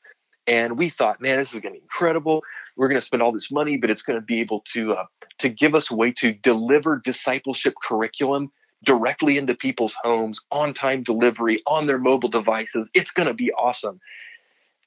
And 0.47 0.79
we 0.79 0.89
thought, 0.89 1.21
man, 1.21 1.39
this 1.39 1.55
is 1.55 1.61
going 1.61 1.75
to 1.75 1.81
be 1.81 1.83
incredible. 1.83 2.43
We're 2.77 2.89
going 2.89 3.01
to 3.01 3.07
spend 3.07 3.23
all 3.23 3.33
this 3.33 3.51
money, 3.51 3.77
but 3.77 3.91
it's 3.91 4.03
going 4.03 4.19
to 4.19 4.25
be 4.25 4.41
able 4.41 4.63
to 4.75 4.93
uh, 4.93 5.07
to 5.39 5.49
give 5.49 5.75
us 5.75 5.91
a 5.91 5.97
way 5.97 6.13
to 6.13 6.33
deliver 6.33 7.01
discipleship 7.05 7.75
curriculum 7.83 8.53
directly 8.85 9.39
into 9.39 9.55
people's 9.55 9.97
homes, 10.03 10.41
on 10.53 10.73
time 10.73 11.03
delivery, 11.03 11.63
on 11.67 11.87
their 11.87 11.99
mobile 11.99 12.29
devices. 12.29 12.89
It's 12.95 13.11
going 13.11 13.27
to 13.27 13.35
be 13.35 13.51
awesome. 13.53 14.01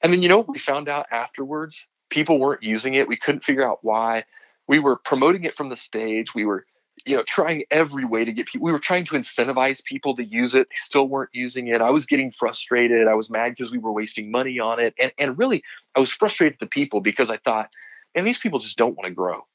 And 0.02 0.12
then, 0.12 0.22
you 0.22 0.28
know, 0.30 0.38
what 0.38 0.48
we 0.48 0.58
found 0.58 0.88
out 0.88 1.06
afterwards 1.10 1.86
people 2.10 2.38
weren't 2.38 2.62
using 2.62 2.94
it. 2.94 3.08
We 3.08 3.16
couldn't 3.16 3.44
figure 3.44 3.66
out 3.66 3.78
why. 3.82 4.24
We 4.66 4.78
were 4.78 4.96
promoting 4.96 5.44
it 5.44 5.56
from 5.56 5.70
the 5.70 5.76
stage. 5.76 6.34
We 6.34 6.44
were 6.44 6.66
you 7.04 7.16
know, 7.16 7.22
trying 7.22 7.64
every 7.70 8.04
way 8.04 8.24
to 8.24 8.32
get 8.32 8.46
people. 8.46 8.64
We 8.66 8.72
were 8.72 8.78
trying 8.78 9.04
to 9.06 9.14
incentivize 9.14 9.82
people 9.82 10.14
to 10.16 10.24
use 10.24 10.54
it. 10.54 10.68
They 10.68 10.76
still 10.76 11.08
weren't 11.08 11.30
using 11.32 11.68
it. 11.68 11.80
I 11.80 11.90
was 11.90 12.06
getting 12.06 12.32
frustrated. 12.32 13.08
I 13.08 13.14
was 13.14 13.30
mad 13.30 13.50
because 13.50 13.72
we 13.72 13.78
were 13.78 13.92
wasting 13.92 14.30
money 14.30 14.58
on 14.60 14.80
it, 14.80 14.94
and 14.98 15.12
and 15.18 15.38
really, 15.38 15.62
I 15.96 16.00
was 16.00 16.10
frustrated 16.10 16.54
at 16.54 16.60
the 16.60 16.66
people 16.66 17.00
because 17.00 17.30
I 17.30 17.38
thought, 17.38 17.70
and 18.14 18.26
these 18.26 18.38
people 18.38 18.58
just 18.58 18.76
don't 18.78 18.96
want 18.96 19.06
to 19.06 19.14
grow. 19.14 19.46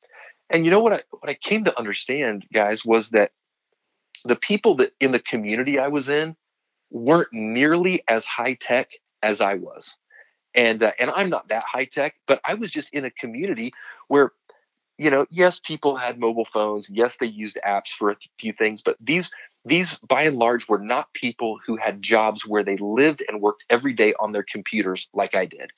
And 0.49 0.65
you 0.65 0.71
know 0.71 0.79
what 0.79 0.93
I 0.93 1.03
what 1.10 1.29
I 1.29 1.34
came 1.34 1.65
to 1.65 1.77
understand, 1.77 2.45
guys, 2.53 2.86
was 2.86 3.10
that 3.10 3.31
the 4.23 4.36
people 4.36 4.75
that 4.75 4.93
in 4.99 5.12
the 5.12 5.19
community 5.19 5.79
I 5.79 5.88
was 5.88 6.10
in 6.10 6.36
weren't 6.91 7.31
nearly 7.31 8.03
as 8.08 8.25
high 8.25 8.55
tech 8.55 8.89
as 9.21 9.41
I 9.41 9.55
was. 9.55 9.97
And 10.53 10.81
uh, 10.81 10.91
and 10.99 11.12
I'm 11.12 11.29
not 11.29 11.49
that 11.49 11.63
high 11.63 11.86
tech, 11.86 12.15
but 12.27 12.39
I 12.45 12.53
was 12.53 12.71
just 12.71 12.93
in 12.93 13.05
a 13.05 13.12
community 13.12 13.73
where 14.08 14.31
you 14.97 15.10
know, 15.10 15.25
yes, 15.29 15.60
people 15.60 15.97
had 15.97 16.19
mobile 16.19 16.45
phones. 16.45 16.89
Yes, 16.89 17.17
they 17.17 17.25
used 17.25 17.58
apps 17.67 17.89
for 17.89 18.12
a 18.12 18.17
few 18.39 18.53
things, 18.53 18.81
but 18.81 18.95
these 18.99 19.29
these 19.65 19.95
by 20.08 20.23
and 20.23 20.38
large 20.38 20.69
were 20.69 20.79
not 20.79 21.13
people 21.13 21.60
who 21.65 21.75
had 21.75 22.01
jobs 22.01 22.45
where 22.45 22.63
they 22.63 22.77
lived 22.77 23.23
and 23.27 23.41
worked 23.41 23.65
every 23.69 23.93
day 23.93 24.13
on 24.19 24.31
their 24.31 24.45
computers 24.49 25.10
like 25.13 25.36
I 25.36 25.45
did. 25.45 25.71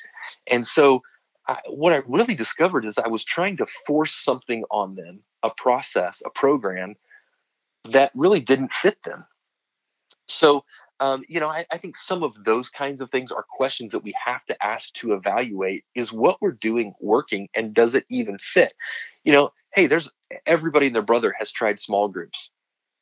And 0.46 0.68
so 0.68 1.02
I, 1.48 1.60
what 1.68 1.94
I 1.94 2.02
really 2.08 2.36
discovered 2.36 2.86
is 2.86 2.98
I 2.98 3.08
was 3.08 3.24
trying 3.24 3.58
to 3.58 3.66
force 3.88 4.14
something 4.14 4.64
on 4.70 4.96
them, 4.96 5.22
a 5.42 5.50
process, 5.50 6.22
a 6.26 6.30
program 6.30 6.96
that 7.86 8.12
really 8.14 8.42
didn't 8.42 8.72
fit 8.72 9.02
them. 9.04 9.26
So 10.28 10.64
um, 11.00 11.24
you 11.28 11.40
know, 11.40 11.50
I, 11.50 11.66
I, 11.72 11.78
think 11.78 11.96
some 11.96 12.24
of 12.24 12.44
those 12.44 12.70
kinds 12.70 13.02
of 13.02 13.12
things 13.12 13.32
are 13.32 13.44
questions 13.44 13.92
that 13.92 14.04
we 14.04 14.16
have 14.24 14.44
to 14.46 14.66
ask 14.66 14.92
to 14.94 15.14
evaluate 15.14 15.86
is 15.94 16.12
what 16.12 16.42
we're 16.42 16.52
doing 16.52 16.94
working 17.00 17.50
and 17.54 17.74
does 17.74 17.94
it 17.94 18.06
even 18.10 18.40
fit? 18.40 18.74
You 19.24 19.34
know, 19.34 19.52
hey, 19.74 19.86
there's 19.88 20.10
everybody 20.46 20.88
and 20.88 20.96
their 20.96 21.04
brother 21.04 21.36
has 21.38 21.52
tried 21.52 21.78
small 21.78 22.08
groups, 22.08 22.50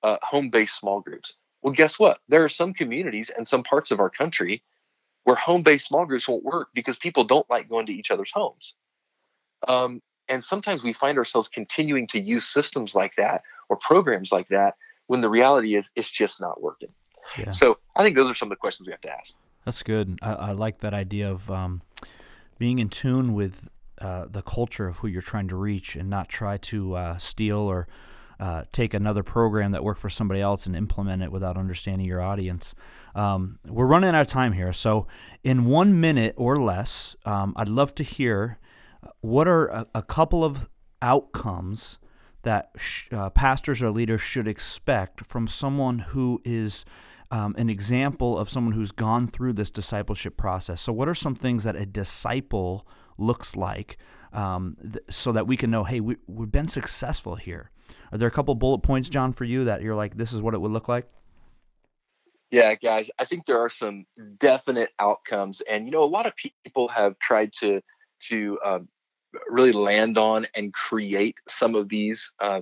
uh, 0.03 0.17
home 0.21 0.49
based 0.49 0.77
small 0.77 0.99
groups. 0.99 1.37
Well, 1.61 1.73
guess 1.73 1.97
what? 1.97 2.19
There 2.27 2.43
are 2.43 2.49
some 2.49 2.73
communities 2.73 3.31
and 3.35 3.47
some 3.47 3.63
parts 3.63 3.91
of 3.91 3.99
our 3.99 4.09
country 4.09 4.61
where 5.23 5.37
home 5.37 5.63
based 5.63 5.87
small 5.87 6.05
groups 6.05 6.27
won't 6.27 6.43
work 6.43 6.69
because 6.73 6.99
people 6.99 7.23
don't 7.23 7.49
like 7.49 7.69
going 7.69 7.85
to 7.85 7.93
each 7.93 8.11
other's 8.11 8.31
homes. 8.31 8.75
Um, 9.67 10.01
and 10.27 10.43
sometimes 10.43 10.83
we 10.83 10.91
find 10.91 11.17
ourselves 11.17 11.47
continuing 11.47 12.07
to 12.07 12.19
use 12.19 12.45
systems 12.45 12.93
like 12.93 13.15
that 13.15 13.43
or 13.69 13.77
programs 13.77 14.31
like 14.31 14.49
that 14.49 14.75
when 15.07 15.21
the 15.21 15.29
reality 15.29 15.75
is 15.75 15.91
it's 15.95 16.09
just 16.09 16.41
not 16.41 16.61
working. 16.61 16.89
Yeah. 17.37 17.51
So 17.51 17.77
I 17.95 18.03
think 18.03 18.15
those 18.15 18.29
are 18.29 18.33
some 18.33 18.47
of 18.47 18.51
the 18.51 18.59
questions 18.59 18.87
we 18.87 18.91
have 18.91 19.01
to 19.01 19.17
ask. 19.17 19.35
That's 19.65 19.83
good. 19.83 20.19
I, 20.21 20.33
I 20.33 20.51
like 20.51 20.79
that 20.79 20.93
idea 20.93 21.31
of 21.31 21.49
um, 21.49 21.81
being 22.57 22.79
in 22.79 22.89
tune 22.89 23.33
with 23.33 23.69
uh, 23.99 24.25
the 24.29 24.41
culture 24.41 24.87
of 24.87 24.97
who 24.97 25.07
you're 25.07 25.21
trying 25.21 25.47
to 25.47 25.55
reach 25.55 25.95
and 25.95 26.09
not 26.09 26.29
try 26.29 26.57
to 26.57 26.95
uh, 26.95 27.17
steal 27.17 27.59
or 27.59 27.87
uh, 28.39 28.63
take 28.71 28.93
another 28.93 29.23
program 29.23 29.71
that 29.71 29.83
worked 29.83 30.01
for 30.01 30.09
somebody 30.09 30.41
else 30.41 30.65
and 30.65 30.75
implement 30.75 31.23
it 31.23 31.31
without 31.31 31.57
understanding 31.57 32.05
your 32.05 32.21
audience. 32.21 32.75
Um, 33.15 33.59
we're 33.65 33.85
running 33.85 34.09
out 34.09 34.21
of 34.21 34.27
time 34.27 34.51
here, 34.51 34.73
so 34.73 35.07
in 35.43 35.65
one 35.65 36.01
minute 36.01 36.33
or 36.37 36.57
less, 36.57 37.15
um, 37.25 37.53
I'd 37.55 37.69
love 37.69 37.95
to 37.95 38.03
hear 38.03 38.59
uh, 39.01 39.07
what 39.21 39.47
are 39.47 39.67
a, 39.67 39.85
a 39.95 40.01
couple 40.03 40.43
of 40.43 40.69
outcomes 41.01 41.97
that 42.41 42.71
sh- 42.75 43.07
uh, 43.11 43.29
pastors 43.29 43.81
or 43.81 43.89
leaders 43.89 44.21
should 44.21 44.47
expect 44.47 45.25
from 45.25 45.47
someone 45.47 45.99
who 45.99 46.41
is 46.43 46.83
um, 47.31 47.55
an 47.57 47.69
example 47.69 48.37
of 48.37 48.49
someone 48.49 48.73
who's 48.73 48.91
gone 48.91 49.27
through 49.27 49.53
this 49.53 49.69
discipleship 49.69 50.37
process. 50.37 50.81
So, 50.81 50.93
what 50.93 51.07
are 51.07 51.15
some 51.15 51.35
things 51.35 51.63
that 51.63 51.75
a 51.75 51.85
disciple 51.85 52.87
looks 53.17 53.55
like 53.55 53.97
um, 54.33 54.77
th- 54.81 55.03
so 55.09 55.31
that 55.31 55.47
we 55.47 55.57
can 55.57 55.71
know, 55.71 55.83
hey, 55.83 55.99
we, 55.99 56.17
we've 56.27 56.51
been 56.51 56.67
successful 56.67 57.35
here? 57.35 57.71
Are 58.11 58.17
there 58.17 58.27
a 58.27 58.31
couple 58.31 58.53
bullet 58.55 58.79
points, 58.79 59.09
John, 59.09 59.33
for 59.33 59.43
you 59.43 59.65
that 59.65 59.81
you're 59.81 59.95
like, 59.95 60.17
this 60.17 60.33
is 60.33 60.41
what 60.41 60.53
it 60.53 60.61
would 60.61 60.71
look 60.71 60.87
like? 60.87 61.07
Yeah, 62.51 62.75
guys, 62.75 63.09
I 63.19 63.25
think 63.25 63.45
there 63.45 63.59
are 63.59 63.69
some 63.69 64.05
definite 64.39 64.91
outcomes, 64.99 65.61
and 65.69 65.85
you 65.85 65.91
know, 65.91 66.03
a 66.03 66.05
lot 66.05 66.25
of 66.25 66.33
people 66.63 66.87
have 66.87 67.17
tried 67.19 67.51
to 67.59 67.81
to 68.27 68.59
um, 68.63 68.87
really 69.49 69.71
land 69.71 70.17
on 70.17 70.47
and 70.55 70.73
create 70.73 71.35
some 71.49 71.75
of 71.75 71.89
these. 71.89 72.31
Uh, 72.39 72.61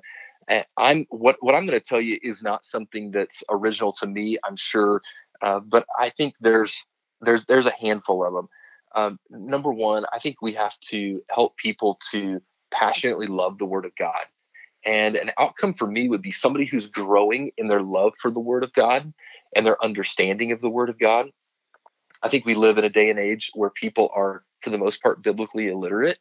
I'm 0.78 1.06
what 1.10 1.38
what 1.42 1.56
I'm 1.56 1.66
going 1.66 1.80
to 1.80 1.86
tell 1.86 2.02
you 2.02 2.20
is 2.22 2.44
not 2.44 2.66
something 2.66 3.12
that's 3.12 3.44
original 3.50 3.94
to 3.94 4.08
me. 4.08 4.38
I'm 4.44 4.56
sure, 4.56 5.02
uh, 5.42 5.60
but 5.60 5.86
I 6.00 6.10
think 6.10 6.36
there's 6.42 6.84
there's 7.22 7.46
there's 7.46 7.66
a 7.66 7.74
handful 7.80 8.26
of 8.26 8.34
them. 8.34 8.50
Um, 8.96 9.20
number 9.30 9.72
one, 9.72 10.06
I 10.14 10.20
think 10.20 10.42
we 10.42 10.54
have 10.54 10.78
to 10.90 11.22
help 11.30 11.58
people 11.58 12.00
to 12.12 12.42
passionately 12.72 13.28
love 13.28 13.58
the 13.58 13.66
Word 13.66 13.86
of 13.86 13.96
God. 13.96 14.26
And 14.86 15.16
an 15.16 15.32
outcome 15.40 15.74
for 15.74 15.88
me 15.88 16.10
would 16.10 16.22
be 16.22 16.32
somebody 16.32 16.66
who's 16.66 16.88
growing 16.88 17.52
in 17.58 17.68
their 17.68 17.82
love 17.82 18.14
for 18.20 18.30
the 18.30 18.40
Word 18.40 18.64
of 18.64 18.74
God 18.74 19.14
and 19.56 19.66
their 19.66 19.82
understanding 19.84 20.52
of 20.52 20.62
the 20.62 20.70
Word 20.70 20.90
of 20.90 21.00
God. 21.00 21.30
I 22.22 22.30
think 22.30 22.46
we 22.46 22.56
live 22.56 22.78
in 22.78 22.84
a 22.84 22.90
day 22.90 23.10
and 23.10 23.20
age 23.20 23.52
where 23.54 23.70
people 23.70 24.12
are, 24.16 24.44
for 24.62 24.70
the 24.70 24.78
most 24.78 25.02
part, 25.02 25.24
biblically 25.24 25.70
illiterate. 25.70 26.20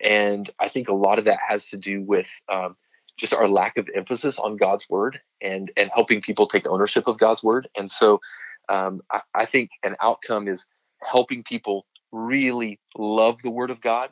And 0.00 0.48
I 0.58 0.68
think 0.68 0.88
a 0.88 0.94
lot 0.94 1.18
of 1.18 1.26
that 1.26 1.38
has 1.46 1.68
to 1.70 1.78
do 1.78 2.02
with 2.02 2.28
um, 2.50 2.76
just 3.16 3.34
our 3.34 3.48
lack 3.48 3.76
of 3.76 3.88
emphasis 3.94 4.38
on 4.38 4.56
God's 4.56 4.88
Word 4.88 5.20
and, 5.40 5.70
and 5.76 5.90
helping 5.94 6.20
people 6.20 6.46
take 6.46 6.66
ownership 6.66 7.06
of 7.06 7.18
God's 7.18 7.42
Word. 7.42 7.68
And 7.76 7.90
so 7.90 8.20
um, 8.68 9.02
I, 9.10 9.20
I 9.34 9.46
think 9.46 9.70
an 9.82 9.96
outcome 10.00 10.48
is 10.48 10.66
helping 11.02 11.42
people 11.42 11.86
really 12.10 12.80
love 12.96 13.40
the 13.42 13.50
Word 13.50 13.70
of 13.70 13.80
God. 13.80 14.10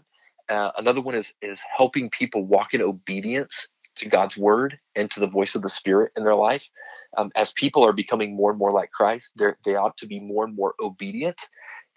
Uh, 0.49 0.73
another 0.77 1.01
one 1.01 1.15
is 1.15 1.33
is 1.43 1.63
helping 1.77 2.11
people 2.11 2.45
walk 2.45 2.75
in 2.75 2.83
obedience 2.83 3.69
to 3.97 4.09
God's 4.09 4.37
word 4.37 4.79
and 4.97 5.11
to 5.13 5.21
the 5.21 5.27
voice 5.27 5.55
of 5.55 5.63
the 5.63 5.69
Spirit 5.69 6.13
in 6.17 6.25
their 6.25 6.35
life. 6.35 6.69
Um, 7.17 7.31
as 7.37 7.53
people 7.53 7.85
are 7.85 7.93
becoming 7.93 8.37
more 8.37 8.51
and 8.51 8.59
more 8.59 8.73
like 8.73 8.91
Christ, 8.93 9.33
they 9.37 9.75
ought 9.75 9.97
to 9.99 10.07
be 10.07 10.21
more 10.21 10.45
and 10.45 10.55
more 10.55 10.75
obedient. 10.81 11.41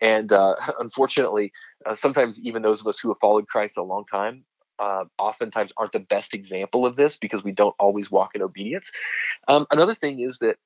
And 0.01 0.31
uh, 0.31 0.55
unfortunately, 0.79 1.51
uh, 1.85 1.95
sometimes 1.95 2.39
even 2.41 2.61
those 2.61 2.81
of 2.81 2.87
us 2.87 2.99
who 2.99 3.09
have 3.09 3.19
followed 3.19 3.47
Christ 3.47 3.77
a 3.77 3.83
long 3.83 4.05
time, 4.05 4.43
uh, 4.79 5.05
oftentimes 5.17 5.71
aren't 5.77 5.91
the 5.91 5.99
best 5.99 6.33
example 6.33 6.85
of 6.85 6.95
this 6.95 7.17
because 7.17 7.43
we 7.43 7.51
don't 7.51 7.75
always 7.79 8.09
walk 8.09 8.35
in 8.35 8.41
obedience. 8.41 8.91
Um, 9.47 9.67
another 9.71 9.95
thing 9.95 10.19
is 10.19 10.39
that 10.39 10.57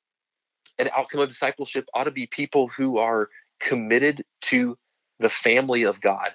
an 0.80 0.90
outcome 0.96 1.22
of 1.22 1.30
discipleship 1.30 1.88
ought 1.94 2.06
to 2.06 2.12
be 2.12 2.28
people 2.28 2.68
who 2.68 2.98
are 2.98 3.30
committed 3.60 4.24
to 4.42 4.78
the 5.20 5.30
family 5.30 5.84
of 5.84 6.00
God 6.02 6.30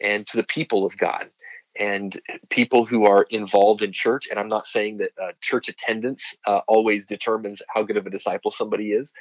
and 0.00 0.26
to 0.28 0.36
the 0.36 0.44
people 0.44 0.86
of 0.86 0.96
God 0.96 1.30
and 1.78 2.20
people 2.48 2.84
who 2.84 3.04
are 3.04 3.22
involved 3.30 3.82
in 3.82 3.92
church. 3.92 4.28
And 4.28 4.38
I'm 4.38 4.48
not 4.48 4.66
saying 4.66 4.98
that 4.98 5.10
uh, 5.22 5.32
church 5.40 5.68
attendance 5.68 6.34
uh, 6.46 6.60
always 6.66 7.06
determines 7.06 7.62
how 7.72 7.82
good 7.82 7.96
of 7.96 8.06
a 8.06 8.10
disciple 8.10 8.50
somebody 8.50 8.92
is, 8.92 9.12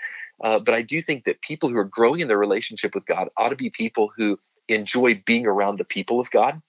uh, 0.44 0.60
but 0.60 0.74
I 0.74 0.82
do 0.82 1.02
think 1.02 1.26
that 1.26 1.42
people 1.42 1.70
who 1.70 1.78
are 1.78 1.86
growing 1.86 2.22
in 2.22 2.28
their 2.28 2.38
relationship 2.38 2.96
with 2.96 3.06
God 3.06 3.30
ought 3.38 3.50
to 3.50 3.56
be 3.56 3.70
people 3.70 4.12
who 4.16 4.40
enjoy 4.68 5.22
being 5.26 5.46
around 5.46 5.78
the 5.78 5.86
people 5.86 6.20
of 6.20 6.32
God. 6.32 6.62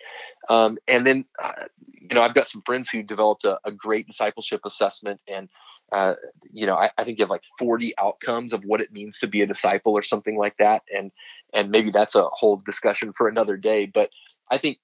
Um, 0.49 0.79
and 0.87 1.07
then, 1.07 1.25
uh, 1.43 1.53
you 2.01 2.15
know, 2.15 2.23
I've 2.23 2.35
got 2.35 2.49
some 2.49 2.63
friends 2.67 2.89
who 2.89 3.03
developed 3.03 3.45
a, 3.45 3.59
a 3.65 3.73
great 3.73 4.07
discipleship 4.07 4.63
assessment 4.65 5.21
and 5.29 5.49
uh, 5.93 6.15
you 6.53 6.67
know, 6.67 6.77
I, 6.77 6.91
I, 6.97 7.03
think 7.03 7.19
you 7.19 7.25
have 7.25 7.31
like 7.31 7.43
40 7.59 7.95
outcomes 7.99 8.53
of 8.53 8.65
what 8.65 8.81
it 8.81 8.93
means 8.93 9.19
to 9.19 9.27
be 9.27 9.43
a 9.43 9.47
disciple 9.47 9.93
or 9.93 10.03
something 10.03 10.39
like 10.39 10.57
that. 10.59 10.83
And, 10.95 11.11
and 11.53 11.71
maybe 11.71 11.91
that's 11.91 12.15
a 12.15 12.29
whole 12.31 12.59
discussion 12.59 13.13
for 13.13 13.27
another 13.27 13.57
day. 13.57 13.87
But 13.87 14.11
I 14.49 14.59
think 14.59 14.79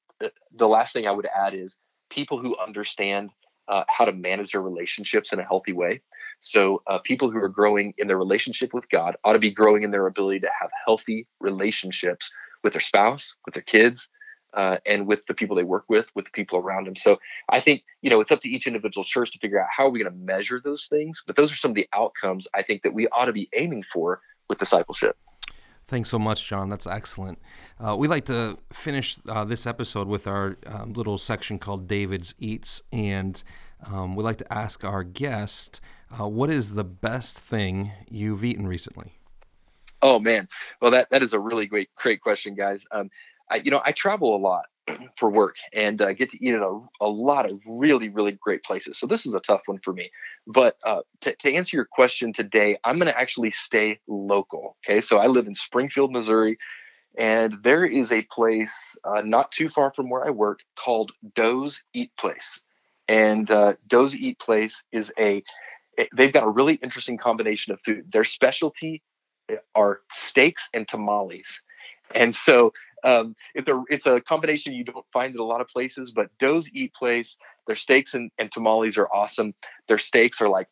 the 0.54 0.68
last 0.68 0.92
thing 0.92 1.06
I 1.06 1.12
would 1.12 1.26
add 1.26 1.54
is 1.54 1.78
people 2.10 2.38
who 2.38 2.56
understand 2.58 3.30
uh, 3.68 3.84
how 3.88 4.04
to 4.04 4.12
manage 4.12 4.52
their 4.52 4.62
relationships 4.62 5.32
in 5.32 5.40
a 5.40 5.42
healthy 5.42 5.72
way. 5.72 6.00
So, 6.40 6.82
uh, 6.86 6.98
people 6.98 7.30
who 7.30 7.38
are 7.38 7.48
growing 7.48 7.94
in 7.98 8.06
their 8.06 8.18
relationship 8.18 8.72
with 8.72 8.88
God 8.88 9.16
ought 9.24 9.32
to 9.32 9.38
be 9.38 9.50
growing 9.50 9.82
in 9.82 9.90
their 9.90 10.06
ability 10.06 10.40
to 10.40 10.50
have 10.60 10.70
healthy 10.84 11.26
relationships 11.40 12.30
with 12.62 12.74
their 12.74 12.80
spouse, 12.80 13.34
with 13.44 13.54
their 13.54 13.62
kids, 13.62 14.08
uh, 14.54 14.78
and 14.86 15.06
with 15.06 15.26
the 15.26 15.34
people 15.34 15.56
they 15.56 15.64
work 15.64 15.84
with, 15.88 16.10
with 16.14 16.26
the 16.26 16.30
people 16.30 16.58
around 16.58 16.86
them. 16.86 16.94
So, 16.94 17.18
I 17.48 17.58
think 17.58 17.82
you 18.02 18.10
know 18.10 18.20
it's 18.20 18.30
up 18.30 18.40
to 18.42 18.48
each 18.48 18.68
individual 18.68 19.04
church 19.04 19.32
to 19.32 19.38
figure 19.38 19.60
out 19.60 19.68
how 19.76 19.86
are 19.86 19.90
we 19.90 20.00
going 20.00 20.12
to 20.12 20.18
measure 20.18 20.60
those 20.60 20.86
things. 20.86 21.22
But 21.26 21.34
those 21.34 21.52
are 21.52 21.56
some 21.56 21.72
of 21.72 21.74
the 21.74 21.88
outcomes 21.92 22.46
I 22.54 22.62
think 22.62 22.82
that 22.82 22.94
we 22.94 23.08
ought 23.08 23.26
to 23.26 23.32
be 23.32 23.48
aiming 23.56 23.82
for 23.82 24.20
with 24.48 24.58
discipleship. 24.58 25.16
Thanks 25.88 26.10
so 26.10 26.18
much, 26.18 26.48
John. 26.48 26.68
That's 26.68 26.86
excellent. 26.86 27.38
Uh, 27.78 27.96
we 27.96 28.08
like 28.08 28.24
to 28.24 28.58
finish 28.72 29.18
uh, 29.28 29.44
this 29.44 29.66
episode 29.66 30.08
with 30.08 30.26
our 30.26 30.56
um, 30.66 30.94
little 30.94 31.16
section 31.16 31.60
called 31.60 31.86
David's 31.86 32.34
Eats. 32.40 32.82
And 32.92 33.40
um, 33.86 34.16
we 34.16 34.24
like 34.24 34.38
to 34.38 34.52
ask 34.52 34.84
our 34.84 35.04
guest, 35.04 35.80
uh, 36.18 36.28
what 36.28 36.50
is 36.50 36.74
the 36.74 36.82
best 36.82 37.38
thing 37.38 37.92
you've 38.10 38.44
eaten 38.44 38.66
recently? 38.66 39.12
Oh, 40.02 40.18
man. 40.18 40.48
Well, 40.82 40.90
that, 40.90 41.08
that 41.10 41.22
is 41.22 41.32
a 41.32 41.38
really 41.38 41.66
great, 41.66 41.94
great 41.94 42.20
question, 42.20 42.56
guys. 42.56 42.84
Um, 42.90 43.08
I, 43.48 43.56
you 43.56 43.70
know, 43.70 43.80
I 43.84 43.92
travel 43.92 44.34
a 44.34 44.38
lot. 44.38 44.64
for 45.16 45.30
work 45.30 45.56
and 45.72 46.00
uh, 46.00 46.12
get 46.12 46.30
to 46.30 46.44
eat 46.44 46.54
at 46.54 46.62
a, 46.62 46.80
a, 47.00 47.08
lot 47.08 47.50
of 47.50 47.60
really, 47.68 48.08
really 48.08 48.32
great 48.32 48.62
places. 48.62 48.98
So 48.98 49.06
this 49.06 49.26
is 49.26 49.34
a 49.34 49.40
tough 49.40 49.62
one 49.66 49.78
for 49.82 49.92
me. 49.92 50.10
But 50.46 50.76
uh, 50.84 51.00
to, 51.22 51.34
to 51.34 51.52
answer 51.52 51.76
your 51.76 51.86
question 51.90 52.32
today, 52.32 52.78
I'm 52.84 52.98
going 52.98 53.12
to 53.12 53.18
actually 53.18 53.50
stay 53.50 54.00
local. 54.06 54.76
Okay. 54.84 55.00
So 55.00 55.18
I 55.18 55.26
live 55.26 55.46
in 55.46 55.54
Springfield, 55.54 56.12
Missouri, 56.12 56.58
and 57.16 57.56
there 57.62 57.84
is 57.84 58.12
a 58.12 58.22
place 58.22 58.96
uh, 59.04 59.22
not 59.22 59.50
too 59.50 59.68
far 59.68 59.92
from 59.92 60.10
where 60.10 60.26
I 60.26 60.30
work 60.30 60.60
called 60.76 61.12
Doe's 61.34 61.82
Eat 61.94 62.10
Place. 62.18 62.60
And 63.08 63.50
uh, 63.50 63.74
Doe's 63.86 64.14
Eat 64.14 64.38
Place 64.38 64.84
is 64.92 65.12
a, 65.18 65.42
they've 66.14 66.32
got 66.32 66.44
a 66.44 66.50
really 66.50 66.74
interesting 66.74 67.16
combination 67.16 67.72
of 67.72 67.80
food. 67.84 68.10
Their 68.12 68.24
specialty 68.24 69.02
eh, 69.48 69.56
are 69.74 70.00
steaks 70.10 70.68
and 70.74 70.86
tamales. 70.86 71.62
And 72.14 72.34
so 72.34 72.72
um, 73.06 73.36
it's 73.54 73.68
a 73.68 73.82
it's 73.88 74.06
a 74.06 74.20
combination 74.20 74.74
you 74.74 74.84
don't 74.84 75.06
find 75.12 75.34
in 75.34 75.40
a 75.40 75.44
lot 75.44 75.60
of 75.60 75.68
places. 75.68 76.10
But 76.10 76.28
Doe's 76.38 76.68
Eat 76.72 76.92
Place, 76.92 77.38
their 77.66 77.76
steaks 77.76 78.14
and, 78.14 78.30
and 78.38 78.50
tamales 78.50 78.98
are 78.98 79.08
awesome. 79.14 79.54
Their 79.88 79.98
steaks 79.98 80.40
are 80.40 80.48
like 80.48 80.66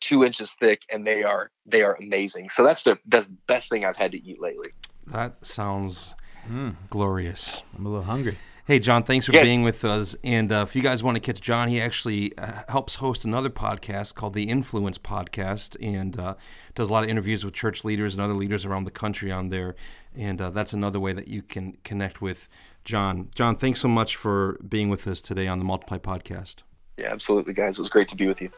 two 0.00 0.24
inches 0.24 0.54
thick, 0.60 0.82
and 0.90 1.06
they 1.06 1.24
are 1.24 1.50
they 1.66 1.82
are 1.82 1.96
amazing. 1.96 2.50
So 2.50 2.62
that's 2.64 2.84
the 2.84 2.98
that's 3.06 3.26
the 3.26 3.36
best 3.48 3.68
thing 3.68 3.84
I've 3.84 3.96
had 3.96 4.12
to 4.12 4.18
eat 4.18 4.40
lately. 4.40 4.68
That 5.08 5.44
sounds 5.44 6.14
mm. 6.48 6.76
glorious. 6.88 7.62
I'm 7.76 7.84
a 7.84 7.88
little 7.88 8.04
hungry. 8.04 8.38
Hey, 8.66 8.78
John, 8.78 9.02
thanks 9.02 9.26
for 9.26 9.32
yes. 9.32 9.42
being 9.42 9.62
with 9.62 9.84
us. 9.84 10.14
And 10.22 10.52
uh, 10.52 10.64
if 10.68 10.76
you 10.76 10.82
guys 10.82 11.02
want 11.02 11.16
to 11.16 11.20
catch 11.20 11.40
John, 11.40 11.68
he 11.68 11.80
actually 11.80 12.36
uh, 12.36 12.62
helps 12.68 12.96
host 12.96 13.24
another 13.24 13.50
podcast 13.50 14.14
called 14.14 14.34
the 14.34 14.48
Influence 14.48 14.98
Podcast 14.98 15.76
and 15.82 16.18
uh, 16.18 16.34
does 16.74 16.90
a 16.90 16.92
lot 16.92 17.02
of 17.02 17.10
interviews 17.10 17.44
with 17.44 17.54
church 17.54 17.84
leaders 17.84 18.14
and 18.14 18.22
other 18.22 18.34
leaders 18.34 18.64
around 18.64 18.84
the 18.84 18.90
country 18.90 19.32
on 19.32 19.48
there. 19.48 19.74
And 20.14 20.40
uh, 20.40 20.50
that's 20.50 20.72
another 20.72 21.00
way 21.00 21.12
that 21.12 21.26
you 21.26 21.42
can 21.42 21.78
connect 21.84 22.20
with 22.20 22.48
John. 22.84 23.30
John, 23.34 23.56
thanks 23.56 23.80
so 23.80 23.88
much 23.88 24.16
for 24.16 24.58
being 24.68 24.88
with 24.88 25.06
us 25.06 25.20
today 25.20 25.46
on 25.46 25.58
the 25.58 25.64
Multiply 25.64 25.98
Podcast. 25.98 26.56
Yeah, 26.98 27.12
absolutely, 27.12 27.54
guys. 27.54 27.78
It 27.78 27.80
was 27.80 27.90
great 27.90 28.08
to 28.08 28.16
be 28.16 28.26
with 28.26 28.42
you. 28.42 28.50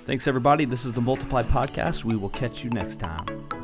Thanks, 0.00 0.26
everybody. 0.26 0.64
This 0.64 0.86
is 0.86 0.94
the 0.94 1.02
Multiply 1.02 1.42
Podcast. 1.42 2.04
We 2.04 2.16
will 2.16 2.30
catch 2.30 2.64
you 2.64 2.70
next 2.70 2.96
time. 2.96 3.59